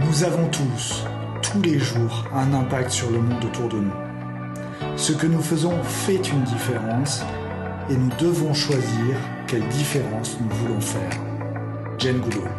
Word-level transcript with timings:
Nous 0.00 0.24
avons 0.24 0.48
tous, 0.48 1.04
tous 1.40 1.62
les 1.62 1.78
jours, 1.78 2.24
un 2.34 2.52
impact 2.52 2.90
sur 2.90 3.12
le 3.12 3.20
monde 3.20 3.44
autour 3.44 3.68
de 3.68 3.76
nous. 3.76 3.92
Ce 4.96 5.12
que 5.12 5.28
nous 5.28 5.40
faisons 5.40 5.80
fait 5.84 6.16
une 6.16 6.42
différence 6.42 7.22
et 7.88 7.96
nous 7.96 8.10
devons 8.18 8.52
choisir 8.54 9.14
quelle 9.46 9.66
différence 9.68 10.36
nous 10.40 10.48
voulons 10.56 10.80
faire. 10.80 11.12
Jane 11.98 12.18
Goodall. 12.18 12.50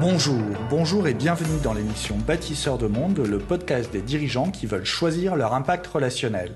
Bonjour, 0.00 0.40
bonjour 0.70 1.06
et 1.06 1.14
bienvenue 1.14 1.60
dans 1.62 1.74
l'émission 1.74 2.16
Bâtisseurs 2.16 2.78
de 2.78 2.86
monde, 2.86 3.18
le 3.18 3.38
podcast 3.38 3.92
des 3.92 4.00
dirigeants 4.00 4.50
qui 4.50 4.64
veulent 4.64 4.86
choisir 4.86 5.36
leur 5.36 5.52
impact 5.52 5.88
relationnel. 5.88 6.54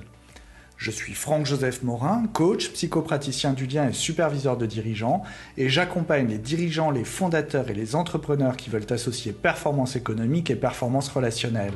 Je 0.82 0.90
suis 0.90 1.14
Franck-Joseph 1.14 1.84
Morin, 1.84 2.24
coach, 2.32 2.72
psychopraticien 2.72 3.52
du 3.52 3.66
lien 3.66 3.88
et 3.88 3.92
superviseur 3.92 4.56
de 4.56 4.66
dirigeants, 4.66 5.22
et 5.56 5.68
j'accompagne 5.68 6.26
les 6.26 6.38
dirigeants, 6.38 6.90
les 6.90 7.04
fondateurs 7.04 7.70
et 7.70 7.72
les 7.72 7.94
entrepreneurs 7.94 8.56
qui 8.56 8.68
veulent 8.68 8.92
associer 8.92 9.30
performance 9.30 9.94
économique 9.94 10.50
et 10.50 10.56
performance 10.56 11.08
relationnelle. 11.08 11.74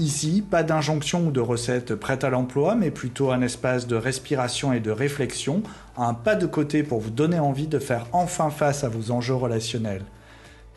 Ici, 0.00 0.42
pas 0.42 0.64
d'injonction 0.64 1.28
ou 1.28 1.30
de 1.30 1.38
recette 1.38 1.94
prête 1.94 2.24
à 2.24 2.30
l'emploi, 2.30 2.74
mais 2.74 2.90
plutôt 2.90 3.30
un 3.30 3.42
espace 3.42 3.86
de 3.86 3.94
respiration 3.94 4.72
et 4.72 4.80
de 4.80 4.90
réflexion, 4.90 5.62
un 5.96 6.14
pas 6.14 6.34
de 6.34 6.46
côté 6.46 6.82
pour 6.82 6.98
vous 6.98 7.10
donner 7.10 7.38
envie 7.38 7.68
de 7.68 7.78
faire 7.78 8.06
enfin 8.12 8.50
face 8.50 8.82
à 8.82 8.88
vos 8.88 9.12
enjeux 9.12 9.36
relationnels 9.36 10.02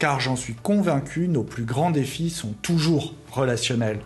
car 0.02 0.20
j'en 0.20 0.36
suis 0.36 0.55
convaincu, 0.55 1.28
nos 1.28 1.44
plus 1.44 1.64
grands 1.64 1.91
défis 1.91 2.32
sont 2.32 2.54
toujours 2.64 3.14
relationnels. 3.32 4.00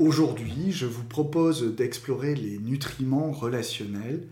Aujourd'hui, 0.00 0.72
je 0.72 0.86
vous 0.86 1.04
propose 1.04 1.76
d'explorer 1.76 2.34
les 2.34 2.58
nutriments 2.58 3.30
relationnels, 3.30 4.26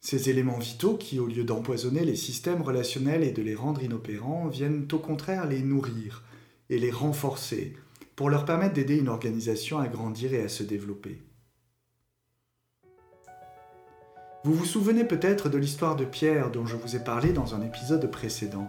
ces 0.00 0.28
éléments 0.28 0.58
vitaux 0.58 0.96
qui, 0.96 1.20
au 1.20 1.28
lieu 1.28 1.44
d'empoisonner 1.44 2.04
les 2.04 2.16
systèmes 2.16 2.62
relationnels 2.62 3.22
et 3.22 3.30
de 3.30 3.40
les 3.40 3.54
rendre 3.54 3.80
inopérants, 3.80 4.48
viennent 4.48 4.88
au 4.90 4.98
contraire 4.98 5.46
les 5.46 5.62
nourrir 5.62 6.24
et 6.68 6.78
les 6.78 6.90
renforcer 6.90 7.76
pour 8.16 8.28
leur 8.28 8.44
permettre 8.44 8.74
d'aider 8.74 8.96
une 8.96 9.08
organisation 9.08 9.78
à 9.78 9.86
grandir 9.86 10.34
et 10.34 10.42
à 10.42 10.48
se 10.48 10.64
développer. 10.64 11.22
Vous 14.44 14.52
vous 14.52 14.66
souvenez 14.66 15.04
peut-être 15.04 15.48
de 15.48 15.56
l'histoire 15.56 15.96
de 15.96 16.04
Pierre 16.04 16.50
dont 16.50 16.66
je 16.66 16.76
vous 16.76 16.96
ai 16.96 16.98
parlé 16.98 17.32
dans 17.32 17.54
un 17.54 17.62
épisode 17.62 18.10
précédent. 18.10 18.68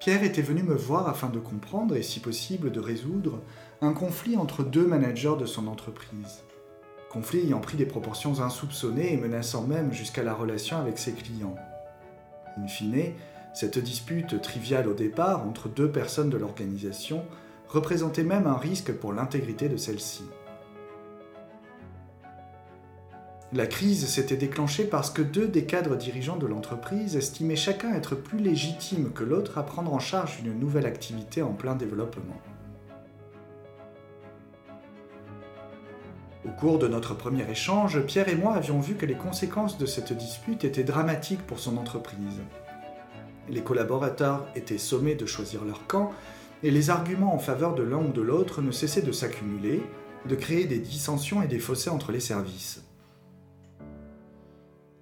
Pierre 0.00 0.24
était 0.24 0.40
venu 0.40 0.62
me 0.62 0.74
voir 0.74 1.06
afin 1.06 1.28
de 1.28 1.38
comprendre 1.38 1.94
et 1.96 2.02
si 2.02 2.18
possible 2.18 2.72
de 2.72 2.80
résoudre 2.80 3.42
un 3.82 3.92
conflit 3.92 4.38
entre 4.38 4.64
deux 4.64 4.86
managers 4.86 5.36
de 5.38 5.44
son 5.44 5.66
entreprise. 5.66 6.44
Conflit 7.10 7.40
ayant 7.40 7.60
pris 7.60 7.76
des 7.76 7.84
proportions 7.84 8.40
insoupçonnées 8.40 9.12
et 9.12 9.18
menaçant 9.18 9.66
même 9.66 9.92
jusqu'à 9.92 10.22
la 10.22 10.32
relation 10.32 10.78
avec 10.78 10.96
ses 10.96 11.12
clients. 11.12 11.56
In 12.56 12.66
fine, 12.66 13.12
cette 13.52 13.78
dispute 13.78 14.40
triviale 14.40 14.88
au 14.88 14.94
départ 14.94 15.46
entre 15.46 15.68
deux 15.68 15.90
personnes 15.90 16.30
de 16.30 16.38
l'organisation 16.38 17.22
représentait 17.68 18.24
même 18.24 18.46
un 18.46 18.56
risque 18.56 18.92
pour 18.92 19.12
l'intégrité 19.12 19.68
de 19.68 19.76
celle-ci. 19.76 20.24
La 23.52 23.68
crise 23.68 24.06
s'était 24.06 24.36
déclenchée 24.36 24.84
parce 24.84 25.10
que 25.10 25.22
deux 25.22 25.46
des 25.46 25.66
cadres 25.66 25.94
dirigeants 25.94 26.36
de 26.36 26.48
l'entreprise 26.48 27.14
estimaient 27.14 27.54
chacun 27.54 27.94
être 27.94 28.16
plus 28.16 28.38
légitime 28.38 29.12
que 29.12 29.22
l'autre 29.22 29.56
à 29.56 29.64
prendre 29.64 29.94
en 29.94 30.00
charge 30.00 30.40
une 30.40 30.58
nouvelle 30.58 30.84
activité 30.84 31.42
en 31.42 31.52
plein 31.52 31.76
développement. 31.76 32.40
Au 36.44 36.48
cours 36.58 36.80
de 36.80 36.88
notre 36.88 37.14
premier 37.14 37.48
échange, 37.48 38.00
Pierre 38.04 38.28
et 38.28 38.34
moi 38.34 38.54
avions 38.54 38.80
vu 38.80 38.94
que 38.94 39.06
les 39.06 39.14
conséquences 39.14 39.78
de 39.78 39.86
cette 39.86 40.12
dispute 40.12 40.64
étaient 40.64 40.84
dramatiques 40.84 41.46
pour 41.46 41.60
son 41.60 41.76
entreprise. 41.76 42.40
Les 43.48 43.62
collaborateurs 43.62 44.46
étaient 44.56 44.76
sommés 44.76 45.14
de 45.14 45.26
choisir 45.26 45.64
leur 45.64 45.86
camp 45.86 46.10
et 46.64 46.72
les 46.72 46.90
arguments 46.90 47.34
en 47.34 47.38
faveur 47.38 47.76
de 47.76 47.84
l'un 47.84 47.98
ou 47.98 48.12
de 48.12 48.22
l'autre 48.22 48.60
ne 48.60 48.72
cessaient 48.72 49.02
de 49.02 49.12
s'accumuler, 49.12 49.82
de 50.28 50.34
créer 50.34 50.64
des 50.64 50.80
dissensions 50.80 51.42
et 51.42 51.46
des 51.46 51.60
fossés 51.60 51.90
entre 51.90 52.10
les 52.10 52.20
services. 52.20 52.85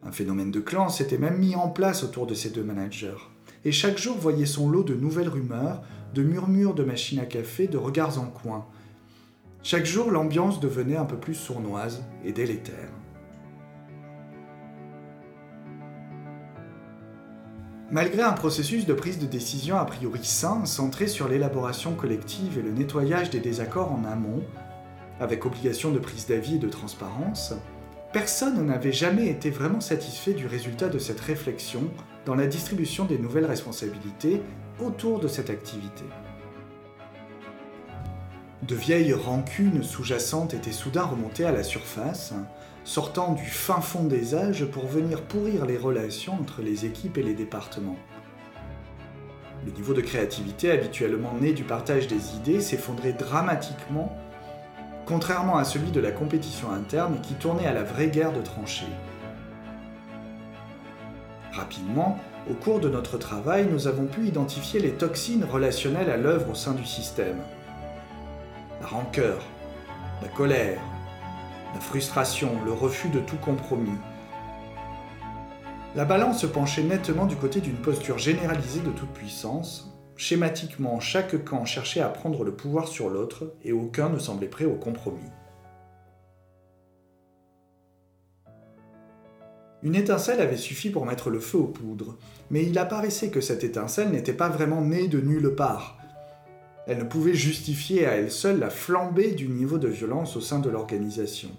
Un 0.06 0.12
phénomène 0.12 0.50
de 0.50 0.60
clan 0.60 0.88
s'était 0.88 1.18
même 1.18 1.38
mis 1.38 1.54
en 1.54 1.68
place 1.68 2.04
autour 2.04 2.26
de 2.26 2.34
ces 2.34 2.50
deux 2.50 2.62
managers. 2.62 3.16
Et 3.64 3.72
chaque 3.72 3.98
jour 3.98 4.16
voyait 4.18 4.44
son 4.44 4.68
lot 4.68 4.82
de 4.82 4.94
nouvelles 4.94 5.28
rumeurs, 5.28 5.82
de 6.12 6.22
murmures 6.22 6.74
de 6.74 6.84
machines 6.84 7.20
à 7.20 7.24
café, 7.24 7.66
de 7.66 7.78
regards 7.78 8.18
en 8.18 8.26
coin. 8.26 8.66
Chaque 9.62 9.86
jour, 9.86 10.10
l'ambiance 10.10 10.60
devenait 10.60 10.98
un 10.98 11.06
peu 11.06 11.16
plus 11.16 11.34
sournoise 11.34 12.04
et 12.22 12.32
délétère. 12.32 12.90
Malgré 17.90 18.22
un 18.22 18.32
processus 18.32 18.86
de 18.86 18.92
prise 18.92 19.18
de 19.18 19.26
décision 19.26 19.76
a 19.76 19.84
priori 19.84 20.24
sain, 20.24 20.66
centré 20.66 21.06
sur 21.06 21.28
l'élaboration 21.28 21.94
collective 21.94 22.58
et 22.58 22.62
le 22.62 22.72
nettoyage 22.72 23.30
des 23.30 23.40
désaccords 23.40 23.92
en 23.92 24.04
amont, 24.04 24.42
avec 25.20 25.46
obligation 25.46 25.92
de 25.92 25.98
prise 25.98 26.26
d'avis 26.26 26.56
et 26.56 26.58
de 26.58 26.68
transparence, 26.68 27.54
Personne 28.14 28.64
n'avait 28.64 28.92
jamais 28.92 29.26
été 29.26 29.50
vraiment 29.50 29.80
satisfait 29.80 30.34
du 30.34 30.46
résultat 30.46 30.88
de 30.88 31.00
cette 31.00 31.18
réflexion 31.18 31.90
dans 32.26 32.36
la 32.36 32.46
distribution 32.46 33.06
des 33.06 33.18
nouvelles 33.18 33.44
responsabilités 33.44 34.40
autour 34.78 35.18
de 35.18 35.26
cette 35.26 35.50
activité. 35.50 36.04
De 38.62 38.76
vieilles 38.76 39.14
rancunes 39.14 39.82
sous-jacentes 39.82 40.54
étaient 40.54 40.70
soudain 40.70 41.02
remontées 41.02 41.44
à 41.44 41.50
la 41.50 41.64
surface, 41.64 42.34
sortant 42.84 43.32
du 43.32 43.46
fin 43.46 43.80
fond 43.80 44.04
des 44.04 44.36
âges 44.36 44.64
pour 44.64 44.86
venir 44.86 45.20
pourrir 45.22 45.66
les 45.66 45.76
relations 45.76 46.34
entre 46.34 46.62
les 46.62 46.86
équipes 46.86 47.18
et 47.18 47.24
les 47.24 47.34
départements. 47.34 47.98
Le 49.66 49.72
niveau 49.72 49.92
de 49.92 50.02
créativité 50.02 50.70
habituellement 50.70 51.34
né 51.40 51.52
du 51.52 51.64
partage 51.64 52.06
des 52.06 52.36
idées 52.36 52.60
s'effondrait 52.60 53.14
dramatiquement 53.14 54.16
contrairement 55.06 55.56
à 55.56 55.64
celui 55.64 55.90
de 55.90 56.00
la 56.00 56.10
compétition 56.10 56.70
interne 56.70 57.20
qui 57.22 57.34
tournait 57.34 57.66
à 57.66 57.72
la 57.72 57.82
vraie 57.82 58.08
guerre 58.08 58.32
de 58.32 58.40
tranchées. 58.40 58.86
Rapidement, 61.52 62.18
au 62.50 62.54
cours 62.54 62.80
de 62.80 62.88
notre 62.88 63.16
travail, 63.16 63.66
nous 63.70 63.86
avons 63.86 64.06
pu 64.06 64.26
identifier 64.26 64.80
les 64.80 64.92
toxines 64.92 65.44
relationnelles 65.44 66.10
à 66.10 66.16
l'œuvre 66.16 66.50
au 66.50 66.54
sein 66.54 66.72
du 66.72 66.84
système. 66.84 67.38
La 68.80 68.86
rancœur, 68.86 69.38
la 70.20 70.28
colère, 70.28 70.80
la 71.74 71.80
frustration, 71.80 72.50
le 72.64 72.72
refus 72.72 73.08
de 73.08 73.20
tout 73.20 73.36
compromis. 73.36 73.98
La 75.94 76.04
balance 76.04 76.44
penchait 76.44 76.82
nettement 76.82 77.26
du 77.26 77.36
côté 77.36 77.60
d'une 77.60 77.76
posture 77.76 78.18
généralisée 78.18 78.80
de 78.80 78.90
toute 78.90 79.12
puissance, 79.12 79.93
Schématiquement, 80.16 81.00
chaque 81.00 81.44
camp 81.44 81.64
cherchait 81.64 82.00
à 82.00 82.08
prendre 82.08 82.44
le 82.44 82.54
pouvoir 82.54 82.86
sur 82.86 83.10
l'autre 83.10 83.54
et 83.64 83.72
aucun 83.72 84.08
ne 84.08 84.18
semblait 84.18 84.48
prêt 84.48 84.64
au 84.64 84.76
compromis. 84.76 85.30
Une 89.82 89.96
étincelle 89.96 90.40
avait 90.40 90.56
suffi 90.56 90.88
pour 90.88 91.04
mettre 91.04 91.28
le 91.28 91.40
feu 91.40 91.58
aux 91.58 91.66
poudres, 91.66 92.16
mais 92.50 92.64
il 92.64 92.78
apparaissait 92.78 93.30
que 93.30 93.42
cette 93.42 93.64
étincelle 93.64 94.10
n'était 94.10 94.32
pas 94.32 94.48
vraiment 94.48 94.80
née 94.80 95.08
de 95.08 95.20
nulle 95.20 95.54
part. 95.54 95.98
Elle 96.86 96.98
ne 96.98 97.04
pouvait 97.04 97.34
justifier 97.34 98.06
à 98.06 98.12
elle 98.12 98.30
seule 98.30 98.60
la 98.60 98.70
flambée 98.70 99.32
du 99.32 99.48
niveau 99.48 99.76
de 99.76 99.88
violence 99.88 100.36
au 100.36 100.40
sein 100.40 100.58
de 100.58 100.70
l'organisation. 100.70 101.50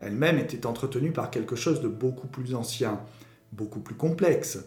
Elle-même 0.00 0.38
était 0.38 0.66
entretenue 0.66 1.12
par 1.12 1.30
quelque 1.30 1.54
chose 1.54 1.80
de 1.80 1.88
beaucoup 1.88 2.26
plus 2.26 2.54
ancien, 2.54 3.00
beaucoup 3.52 3.80
plus 3.80 3.94
complexe, 3.94 4.58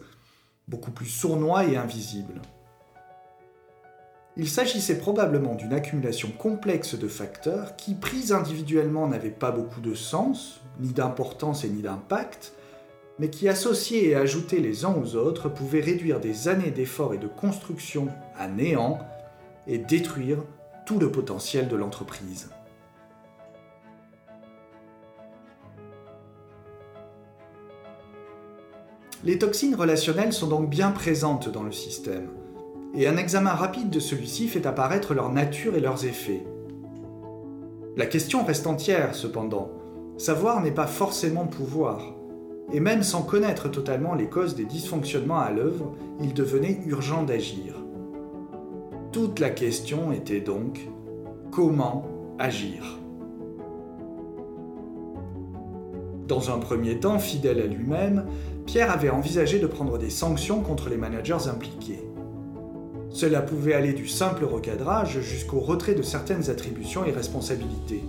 beaucoup 0.68 0.90
plus 0.90 1.06
sournois 1.06 1.64
et 1.64 1.76
invisible. 1.76 2.40
Il 4.36 4.48
s'agissait 4.48 4.98
probablement 4.98 5.54
d'une 5.54 5.72
accumulation 5.72 6.30
complexe 6.30 6.98
de 6.98 7.06
facteurs 7.06 7.76
qui, 7.76 7.94
pris 7.94 8.32
individuellement, 8.32 9.06
n'avaient 9.06 9.30
pas 9.30 9.52
beaucoup 9.52 9.80
de 9.80 9.94
sens, 9.94 10.60
ni 10.80 10.92
d'importance 10.92 11.64
et 11.64 11.68
ni 11.68 11.82
d'impact, 11.82 12.52
mais 13.20 13.30
qui, 13.30 13.48
associés 13.48 14.08
et 14.08 14.16
ajoutés 14.16 14.58
les 14.58 14.84
uns 14.84 14.94
aux 14.94 15.14
autres, 15.14 15.48
pouvaient 15.48 15.80
réduire 15.80 16.18
des 16.18 16.48
années 16.48 16.72
d'efforts 16.72 17.14
et 17.14 17.18
de 17.18 17.28
construction 17.28 18.08
à 18.36 18.48
néant 18.48 18.98
et 19.68 19.78
détruire 19.78 20.38
tout 20.84 20.98
le 20.98 21.12
potentiel 21.12 21.68
de 21.68 21.76
l'entreprise. 21.76 22.50
Les 29.24 29.38
toxines 29.38 29.74
relationnelles 29.74 30.34
sont 30.34 30.48
donc 30.48 30.68
bien 30.68 30.90
présentes 30.90 31.48
dans 31.48 31.62
le 31.62 31.72
système, 31.72 32.28
et 32.94 33.08
un 33.08 33.16
examen 33.16 33.52
rapide 33.52 33.88
de 33.88 33.98
celui-ci 33.98 34.48
fait 34.48 34.66
apparaître 34.66 35.14
leur 35.14 35.32
nature 35.32 35.76
et 35.76 35.80
leurs 35.80 36.04
effets. 36.04 36.44
La 37.96 38.04
question 38.04 38.44
reste 38.44 38.66
entière, 38.66 39.14
cependant. 39.14 39.70
Savoir 40.18 40.62
n'est 40.62 40.72
pas 40.72 40.86
forcément 40.86 41.46
pouvoir. 41.46 42.14
Et 42.70 42.80
même 42.80 43.02
sans 43.02 43.22
connaître 43.22 43.70
totalement 43.70 44.14
les 44.14 44.28
causes 44.28 44.56
des 44.56 44.66
dysfonctionnements 44.66 45.40
à 45.40 45.50
l'œuvre, 45.50 45.94
il 46.20 46.34
devenait 46.34 46.82
urgent 46.84 47.22
d'agir. 47.22 47.82
Toute 49.10 49.40
la 49.40 49.48
question 49.48 50.12
était 50.12 50.40
donc 50.40 50.86
comment 51.50 52.04
agir? 52.38 52.98
Dans 56.28 56.50
un 56.50 56.58
premier 56.58 57.00
temps, 57.00 57.18
fidèle 57.18 57.60
à 57.60 57.66
lui-même, 57.66 58.26
Pierre 58.66 58.90
avait 58.90 59.10
envisagé 59.10 59.58
de 59.58 59.66
prendre 59.66 59.98
des 59.98 60.10
sanctions 60.10 60.60
contre 60.60 60.88
les 60.88 60.96
managers 60.96 61.48
impliqués. 61.48 62.02
Cela 63.10 63.42
pouvait 63.42 63.74
aller 63.74 63.92
du 63.92 64.08
simple 64.08 64.44
recadrage 64.44 65.20
jusqu'au 65.20 65.60
retrait 65.60 65.94
de 65.94 66.02
certaines 66.02 66.50
attributions 66.50 67.04
et 67.04 67.12
responsabilités. 67.12 68.02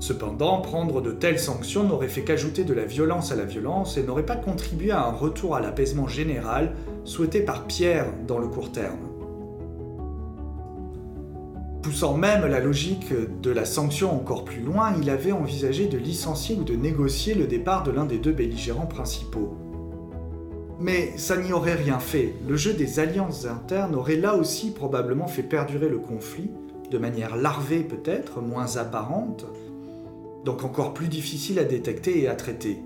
Cependant, 0.00 0.60
prendre 0.60 1.00
de 1.00 1.12
telles 1.12 1.38
sanctions 1.38 1.84
n'aurait 1.84 2.08
fait 2.08 2.22
qu'ajouter 2.22 2.64
de 2.64 2.74
la 2.74 2.84
violence 2.84 3.32
à 3.32 3.36
la 3.36 3.44
violence 3.44 3.96
et 3.96 4.02
n'aurait 4.02 4.26
pas 4.26 4.36
contribué 4.36 4.90
à 4.90 5.06
un 5.06 5.12
retour 5.12 5.56
à 5.56 5.60
l'apaisement 5.60 6.08
général 6.08 6.74
souhaité 7.04 7.40
par 7.40 7.66
Pierre 7.66 8.06
dans 8.26 8.38
le 8.38 8.48
court 8.48 8.72
terme. 8.72 9.13
Poussant 11.84 12.16
même 12.16 12.46
la 12.46 12.60
logique 12.60 13.12
de 13.42 13.50
la 13.50 13.66
sanction 13.66 14.10
encore 14.10 14.46
plus 14.46 14.62
loin, 14.62 14.94
il 14.98 15.10
avait 15.10 15.32
envisagé 15.32 15.86
de 15.86 15.98
licencier 15.98 16.56
ou 16.58 16.64
de 16.64 16.72
négocier 16.72 17.34
le 17.34 17.46
départ 17.46 17.82
de 17.82 17.90
l'un 17.90 18.06
des 18.06 18.16
deux 18.16 18.32
belligérants 18.32 18.86
principaux. 18.86 19.54
Mais 20.80 21.12
ça 21.18 21.36
n'y 21.36 21.52
aurait 21.52 21.74
rien 21.74 21.98
fait. 21.98 22.32
Le 22.48 22.56
jeu 22.56 22.72
des 22.72 23.00
alliances 23.00 23.44
internes 23.44 23.94
aurait 23.94 24.16
là 24.16 24.34
aussi 24.34 24.70
probablement 24.70 25.26
fait 25.26 25.42
perdurer 25.42 25.90
le 25.90 25.98
conflit, 25.98 26.50
de 26.90 26.96
manière 26.96 27.36
larvée 27.36 27.80
peut-être, 27.80 28.40
moins 28.40 28.78
apparente, 28.78 29.44
donc 30.46 30.64
encore 30.64 30.94
plus 30.94 31.08
difficile 31.08 31.58
à 31.58 31.64
détecter 31.64 32.22
et 32.22 32.28
à 32.28 32.34
traiter. 32.34 32.78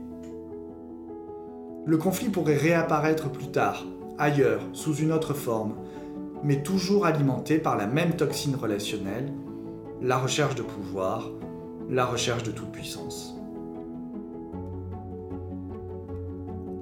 Le 1.87 1.97
conflit 1.99 2.31
pourrait 2.31 2.57
réapparaître 2.57 3.31
plus 3.31 3.53
tard, 3.53 3.87
ailleurs, 4.19 4.63
sous 4.73 4.97
une 4.97 5.13
autre 5.13 5.35
forme, 5.35 5.75
mais 6.43 6.63
toujours 6.63 7.07
alimenté 7.07 7.59
par 7.59 7.77
la 7.77 7.87
même 7.87 8.13
toxine 8.13 8.57
relationnelle, 8.57 9.33
la 10.01 10.19
recherche 10.19 10.55
de 10.55 10.63
pouvoir, 10.63 11.31
la 11.91 12.07
recherche 12.07 12.43
de 12.43 12.51
toute 12.51 12.71
puissance. 12.71 13.35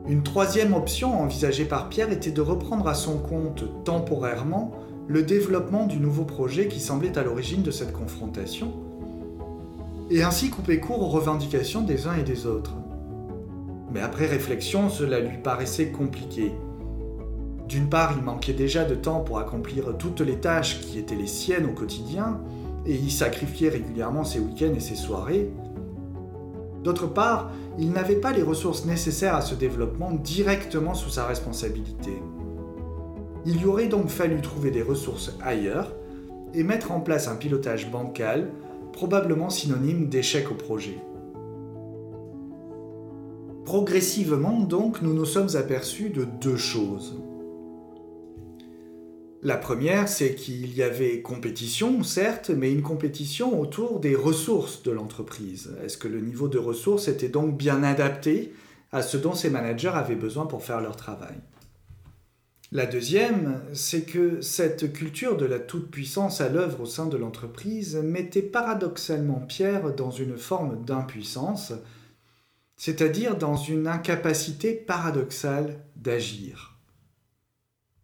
Une 0.09 0.23
troisième 0.23 0.73
option 0.73 1.21
envisagée 1.21 1.65
par 1.65 1.89
Pierre 1.89 2.13
était 2.13 2.31
de 2.31 2.41
reprendre 2.41 2.87
à 2.87 2.95
son 2.95 3.19
compte 3.19 3.65
temporairement 3.85 4.73
le 5.09 5.23
développement 5.23 5.87
du 5.87 5.99
nouveau 5.99 6.25
projet 6.25 6.69
qui 6.69 6.81
semblait 6.81 7.17
à 7.19 7.23
l'origine 7.23 7.63
de 7.63 7.71
cette 7.71 7.93
confrontation, 7.93 8.73
et 10.11 10.23
ainsi 10.23 10.51
couper 10.51 10.79
court 10.79 11.03
aux 11.03 11.09
revendications 11.09 11.83
des 11.83 12.07
uns 12.07 12.17
et 12.17 12.23
des 12.23 12.47
autres. 12.47 12.75
Mais 13.93 14.01
après 14.01 14.27
réflexion, 14.27 14.89
cela 14.89 15.21
lui 15.21 15.39
paraissait 15.39 15.89
compliqué. 15.89 16.53
D'une 17.69 17.89
part, 17.89 18.15
il 18.17 18.23
manquait 18.23 18.53
déjà 18.53 18.85
de 18.85 18.95
temps 18.95 19.21
pour 19.21 19.39
accomplir 19.39 19.97
toutes 19.99 20.21
les 20.21 20.37
tâches 20.37 20.81
qui 20.81 20.99
étaient 20.99 21.17
les 21.17 21.27
siennes 21.27 21.67
au 21.67 21.73
quotidien, 21.73 22.41
et 22.87 22.95
y 22.95 23.11
sacrifiait 23.11 23.69
régulièrement 23.69 24.25
ses 24.25 24.39
week-ends 24.39 24.75
et 24.75 24.81
ses 24.81 24.95
soirées. 24.95 25.51
D'autre 26.85 27.09
part, 27.09 27.51
il 27.79 27.91
n'avait 27.91 28.17
pas 28.17 28.33
les 28.33 28.45
ressources 28.45 28.85
nécessaires 28.85 29.35
à 29.35 29.41
ce 29.41 29.57
développement 29.57 30.13
directement 30.13 30.95
sous 30.95 31.11
sa 31.11 31.27
responsabilité. 31.27 32.13
Il 33.45 33.67
aurait 33.67 33.89
donc 33.89 34.09
fallu 34.09 34.41
trouver 34.41 34.71
des 34.71 34.83
ressources 34.83 35.37
ailleurs 35.43 35.93
et 36.55 36.63
mettre 36.63 36.93
en 36.93 37.01
place 37.01 37.27
un 37.27 37.35
pilotage 37.35 37.91
bancal, 37.91 38.51
probablement 38.93 39.51
synonyme 39.51 40.09
d'échec 40.09 40.51
au 40.51 40.55
projet. 40.55 40.99
Progressivement 43.65 44.61
donc, 44.61 45.03
nous 45.03 45.13
nous 45.13 45.25
sommes 45.25 45.57
aperçus 45.57 46.11
de 46.11 46.25
deux 46.25 46.57
choses. 46.57 47.21
La 49.47 49.57
première, 49.57 50.09
c'est 50.09 50.35
qu'il 50.35 50.75
y 50.75 50.83
avait 50.83 51.23
compétition, 51.23 52.03
certes, 52.03 52.51
mais 52.51 52.73
une 52.73 52.83
compétition 52.83 53.61
autour 53.61 54.01
des 54.01 54.17
ressources 54.17 54.83
de 54.83 54.91
l'entreprise. 54.91 55.73
Est-ce 55.85 55.97
que 55.97 56.09
le 56.09 56.21
niveau 56.21 56.49
de 56.49 56.59
ressources 56.59 57.07
était 57.07 57.29
donc 57.29 57.57
bien 57.57 57.85
adapté 57.85 58.53
à 58.91 59.03
ce 59.03 59.17
dont 59.17 59.35
ces 59.35 59.49
managers 59.49 59.93
avaient 59.95 60.17
besoin 60.17 60.47
pour 60.47 60.65
faire 60.65 60.81
leur 60.81 60.97
travail? 60.97 61.37
La 62.73 62.87
deuxième, 62.87 63.61
c'est 63.73 64.03
que 64.03 64.41
cette 64.41 64.93
culture 64.93 65.37
de 65.37 65.47
la 65.47 65.61
toute-puissance 65.61 66.41
à 66.41 66.49
l'œuvre 66.49 66.81
au 66.81 66.87
sein 66.87 67.07
de 67.07 67.17
l'entreprise 67.17 67.95
mettait 67.95 68.43
paradoxalement 68.43 69.39
Pierre 69.39 69.95
dans 69.95 70.11
une 70.11 70.39
forme 70.39 70.85
d'impuissance, 70.85 71.73
c'est-à-dire 72.77 73.39
dans 73.39 73.55
une 73.57 73.87
incapacité 73.87 74.73
paradoxale 74.73 75.85
d'agir. 75.95 76.76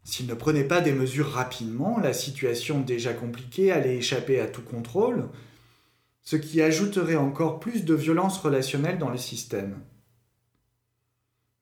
S'il 0.04 0.26
ne 0.26 0.34
prenait 0.34 0.64
pas 0.64 0.80
des 0.80 0.92
mesures 0.92 1.30
rapidement, 1.30 1.98
la 2.00 2.12
situation 2.12 2.80
déjà 2.80 3.14
compliquée 3.14 3.70
allait 3.70 3.96
échapper 3.96 4.40
à 4.40 4.46
tout 4.46 4.62
contrôle, 4.62 5.28
ce 6.22 6.36
qui 6.36 6.60
ajouterait 6.60 7.16
encore 7.16 7.60
plus 7.60 7.84
de 7.84 7.94
violence 7.94 8.38
relationnelle 8.38 8.98
dans 8.98 9.10
le 9.10 9.18
système. 9.18 9.80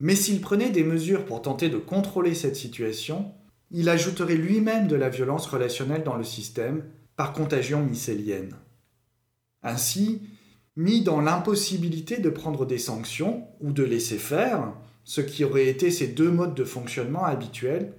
Mais 0.00 0.14
s'il 0.14 0.40
prenait 0.40 0.70
des 0.70 0.84
mesures 0.84 1.26
pour 1.26 1.42
tenter 1.42 1.69
de 1.69 1.76
contrôler 1.76 2.34
cette 2.34 2.56
situation, 2.56 3.32
il 3.70 3.88
ajouterait 3.88 4.37
lui-même 4.37 4.88
de 4.88 4.96
la 4.96 5.10
violence 5.10 5.46
relationnelle 5.46 6.02
dans 6.02 6.16
le 6.16 6.25
système 6.25 6.84
par 7.16 7.34
contagion 7.34 7.84
mycélienne. 7.84 8.56
Ainsi, 9.62 10.22
mis 10.76 11.02
dans 11.02 11.20
l'impossibilité 11.20 12.16
de 12.16 12.31
prendre 12.31 12.64
des 12.64 12.78
sanctions 12.78 13.46
ou 13.60 13.72
de 13.72 13.82
laisser 13.82 14.16
faire, 14.16 14.72
ce 15.04 15.20
qui 15.20 15.44
aurait 15.44 15.69
été 15.69 15.90
ses 15.90 16.08
deux 16.08 16.31
modes 16.31 16.54
de 16.54 16.64
fonctionnement 16.64 17.25
habituels, 17.25 17.92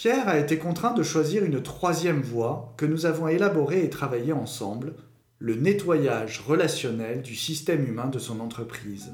Pierre 0.00 0.30
a 0.30 0.38
été 0.38 0.56
contraint 0.56 0.94
de 0.94 1.02
choisir 1.02 1.44
une 1.44 1.62
troisième 1.62 2.22
voie 2.22 2.72
que 2.78 2.86
nous 2.86 3.04
avons 3.04 3.28
élaborée 3.28 3.84
et 3.84 3.90
travaillée 3.90 4.32
ensemble, 4.32 4.94
le 5.38 5.56
nettoyage 5.56 6.40
relationnel 6.40 7.20
du 7.20 7.36
système 7.36 7.86
humain 7.86 8.06
de 8.06 8.18
son 8.18 8.40
entreprise. 8.40 9.12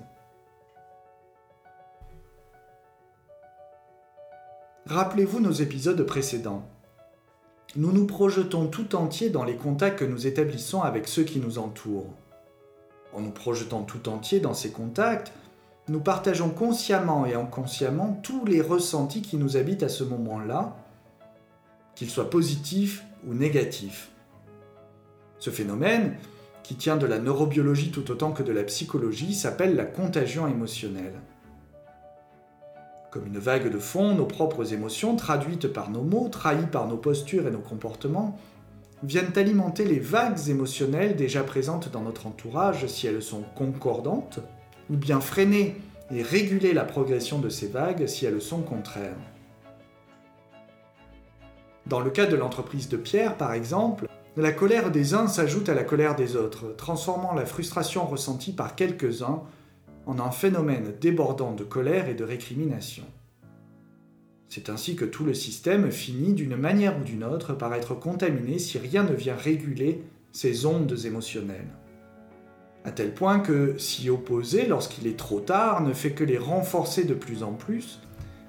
Rappelez-vous 4.87 5.41
nos 5.41 5.51
épisodes 5.51 6.01
précédents. 6.05 6.65
Nous 7.75 7.91
nous 7.91 8.07
projetons 8.07 8.69
tout 8.69 8.95
entier 8.95 9.29
dans 9.29 9.43
les 9.43 9.57
contacts 9.57 9.99
que 9.99 10.05
nous 10.05 10.29
établissons 10.29 10.83
avec 10.83 11.09
ceux 11.09 11.25
qui 11.25 11.41
nous 11.41 11.59
entourent. 11.59 12.15
En 13.13 13.23
nous 13.23 13.33
projetant 13.33 13.83
tout 13.83 14.09
entier 14.09 14.39
dans 14.39 14.55
ces 14.55 14.71
contacts, 14.71 15.33
nous 15.89 16.01
partageons 16.01 16.51
consciemment 16.51 17.27
et 17.27 17.35
inconsciemment 17.35 18.19
tous 18.23 18.45
les 18.45 18.61
ressentis 18.61 19.23
qui 19.23 19.37
nous 19.37 19.57
habitent 19.57 19.85
à 19.85 19.89
ce 19.89 20.05
moment-là, 20.05 20.77
qu'ils 21.95 22.11
soient 22.11 22.31
positifs 22.31 23.05
ou 23.27 23.35
négatifs. 23.35 24.11
Ce 25.39 25.51
phénomène, 25.51 26.17
qui 26.63 26.75
tient 26.75 26.97
de 26.97 27.07
la 27.07 27.21
neurobiologie 27.21 27.93
tout 27.93 28.11
autant 28.11 28.33
que 28.33 28.43
de 28.43 28.53
la 28.53 28.65
psychologie, 28.65 29.35
s'appelle 29.35 29.77
la 29.77 29.85
contagion 29.85 30.49
émotionnelle. 30.49 31.15
Comme 33.13 33.27
une 33.27 33.39
vague 33.39 33.71
de 33.71 33.79
fond, 33.79 34.15
nos 34.15 34.27
propres 34.27 34.73
émotions, 34.73 35.15
traduites 35.15 35.69
par 35.69 35.91
nos 35.91 36.03
mots, 36.03 36.29
trahies 36.29 36.67
par 36.67 36.89
nos 36.89 36.97
postures 36.97 37.47
et 37.47 37.53
nos 37.53 37.61
comportements, 37.61 38.37
viennent 39.05 39.33
alimenter 39.37 39.85
les 39.85 40.01
vagues 40.01 40.49
émotionnelles 40.49 41.15
déjà 41.15 41.45
présentes 41.45 41.91
dans 41.93 42.03
notre 42.03 42.27
entourage 42.27 42.87
si 42.87 43.07
elles 43.07 43.23
sont 43.23 43.45
concordantes, 43.55 44.41
ou 44.91 44.97
bien 44.97 45.21
freiner 45.21 45.77
et 46.11 46.23
réguler 46.23 46.73
la 46.73 46.85
progression 46.85 47.39
de 47.39 47.49
ces 47.49 47.69
vagues 47.69 48.07
si 48.07 48.27
elles 48.27 48.41
sont 48.41 48.63
contraires. 48.63 49.17
Dans 51.87 52.01
le 52.01 52.11
cas 52.11 52.27
de 52.27 52.37
l'entreprise 52.37 52.89
de 52.89 52.97
Pierre, 52.97 53.37
par 53.37 53.53
exemple, 53.53 54.09
la 54.37 54.53
colère 54.53 54.91
des 54.91 55.15
uns 55.15 55.29
s'ajoute 55.29 55.69
à 55.69 55.75
la 55.75 55.85
colère 55.85 56.17
des 56.17 56.37
autres, 56.37 56.75
transformant 56.77 57.33
la 57.33 57.47
frustration 57.47 58.07
ressentie 58.07 58.53
par 58.53 58.75
quelques-uns 58.75 59.43
en 60.05 60.19
un 60.19 60.31
phénomène 60.31 60.93
débordant 61.01 61.53
de 61.53 61.65
colère 61.65 62.09
et 62.09 62.15
de 62.15 62.25
récrimination. 62.25 63.05
C'est 64.49 64.69
ainsi 64.69 64.95
que 64.95 65.05
tout 65.05 65.25
le 65.25 65.35
système 65.35 65.91
finit 65.91 66.33
d'une 66.33 66.57
manière 66.57 66.97
ou 66.99 67.03
d'une 67.03 67.25
autre 67.25 67.53
par 67.53 67.75
être 67.75 67.95
contaminé 67.95 68.59
si 68.59 68.79
rien 68.79 69.03
ne 69.03 69.15
vient 69.15 69.35
réguler 69.35 70.03
ces 70.33 70.67
ondes 70.67 70.97
émotionnelles 71.05 71.67
à 72.87 72.93
tel 72.93 73.13
point 73.13 73.41
que 73.41 73.77
s'y 73.79 74.09
opposer 74.09 74.67
lorsqu'il 74.67 75.09
est 75.09 75.19
trop 75.19 75.41
tard 75.41 75.83
ne 75.83 75.93
fait 75.93 76.13
que 76.13 76.23
les 76.23 76.39
renforcer 76.39 77.03
de 77.03 77.15
plus 77.15 77.43
en 77.43 77.53
plus, 77.53 78.01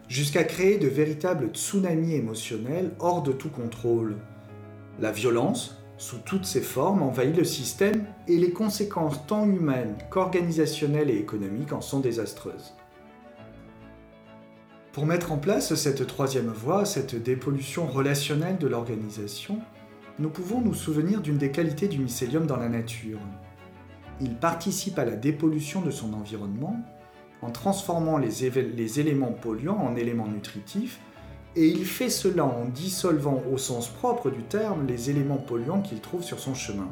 jusqu'à 0.07 0.43
créer 0.43 0.77
de 0.77 0.87
véritables 0.87 1.49
tsunamis 1.53 2.13
émotionnels 2.13 2.91
hors 2.99 3.23
de 3.23 3.31
tout 3.31 3.49
contrôle. 3.49 4.15
La 4.99 5.11
violence, 5.11 5.81
sous 5.97 6.19
toutes 6.19 6.45
ses 6.45 6.61
formes, 6.61 7.01
envahit 7.01 7.35
le 7.35 7.43
système 7.43 8.05
et 8.27 8.37
les 8.37 8.51
conséquences 8.51 9.25
tant 9.25 9.49
humaines 9.49 9.95
qu'organisationnelles 10.11 11.09
et 11.09 11.17
économiques 11.17 11.73
en 11.73 11.81
sont 11.81 11.99
désastreuses. 11.99 12.75
Pour 14.93 15.07
mettre 15.07 15.31
en 15.31 15.37
place 15.37 15.73
cette 15.73 16.05
troisième 16.05 16.49
voie, 16.49 16.85
cette 16.85 17.15
dépollution 17.15 17.87
relationnelle 17.87 18.59
de 18.59 18.67
l'organisation, 18.67 19.61
nous 20.19 20.29
pouvons 20.29 20.61
nous 20.61 20.75
souvenir 20.75 21.21
d'une 21.21 21.37
des 21.37 21.49
qualités 21.49 21.87
du 21.87 21.97
mycélium 21.97 22.45
dans 22.45 22.57
la 22.57 22.69
nature, 22.69 23.19
il 24.21 24.35
participe 24.35 24.97
à 24.99 25.05
la 25.05 25.15
dépollution 25.15 25.81
de 25.81 25.91
son 25.91 26.13
environnement 26.13 26.77
en 27.41 27.51
transformant 27.51 28.17
les, 28.17 28.99
éléments 28.99 29.31
polluants 29.31 29.77
en 29.77 29.95
éléments 29.95 30.27
nutritifs, 30.27 30.99
et 31.55 31.67
il 31.67 31.85
fait 31.85 32.09
cela 32.09 32.45
en 32.45 32.65
dissolvant 32.65 33.43
au 33.51 33.57
sens 33.57 33.89
propre 33.89 34.29
du 34.29 34.43
terme 34.43 34.87
les 34.87 35.09
éléments 35.09 35.37
polluants 35.37 35.81
qu'il 35.81 35.99
trouve 35.99 36.23
sur 36.23 36.39
son 36.39 36.53
chemin. 36.53 36.89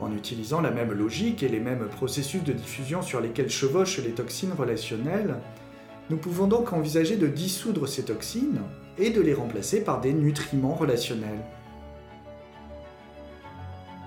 En 0.00 0.12
utilisant 0.12 0.60
la 0.60 0.70
même 0.70 0.92
logique 0.92 1.42
et 1.42 1.48
les 1.48 1.60
mêmes 1.60 1.88
processus 1.88 2.42
de 2.42 2.52
diffusion 2.52 3.02
sur 3.02 3.20
lesquels 3.20 3.50
chevauchent 3.50 3.98
les 3.98 4.10
toxines 4.10 4.52
relationnelles, 4.52 5.36
nous 6.10 6.16
pouvons 6.16 6.46
donc 6.46 6.72
envisager 6.72 7.16
de 7.16 7.28
dissoudre 7.28 7.86
ces 7.86 8.04
toxines 8.04 8.60
et 8.98 9.10
de 9.10 9.20
les 9.20 9.34
remplacer 9.34 9.84
par 9.84 10.00
des 10.00 10.12
nutriments 10.12 10.74
relationnels. 10.74 11.44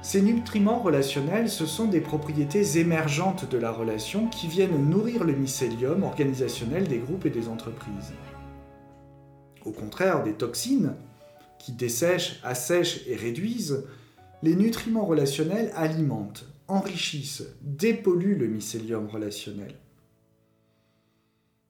Ces 0.06 0.22
nutriments 0.22 0.78
relationnels, 0.78 1.50
ce 1.50 1.66
sont 1.66 1.88
des 1.88 2.00
propriétés 2.00 2.78
émergentes 2.78 3.50
de 3.50 3.58
la 3.58 3.72
relation 3.72 4.28
qui 4.28 4.48
viennent 4.48 4.88
nourrir 4.88 5.24
le 5.24 5.34
mycélium 5.34 6.04
organisationnel 6.04 6.88
des 6.88 7.00
groupes 7.00 7.26
et 7.26 7.32
des 7.32 7.48
entreprises. 7.48 8.14
Au 9.66 9.72
contraire 9.72 10.22
des 10.22 10.34
toxines, 10.34 10.94
qui 11.58 11.72
dessèchent, 11.72 12.40
assèchent 12.44 13.02
et 13.08 13.16
réduisent, 13.16 13.84
les 14.44 14.56
nutriments 14.56 15.08
relationnels 15.08 15.72
alimentent, 15.76 16.46
enrichissent, 16.68 17.48
dépolluent 17.64 18.38
le 18.38 18.46
mycélium 18.46 19.08
relationnel. 19.08 19.74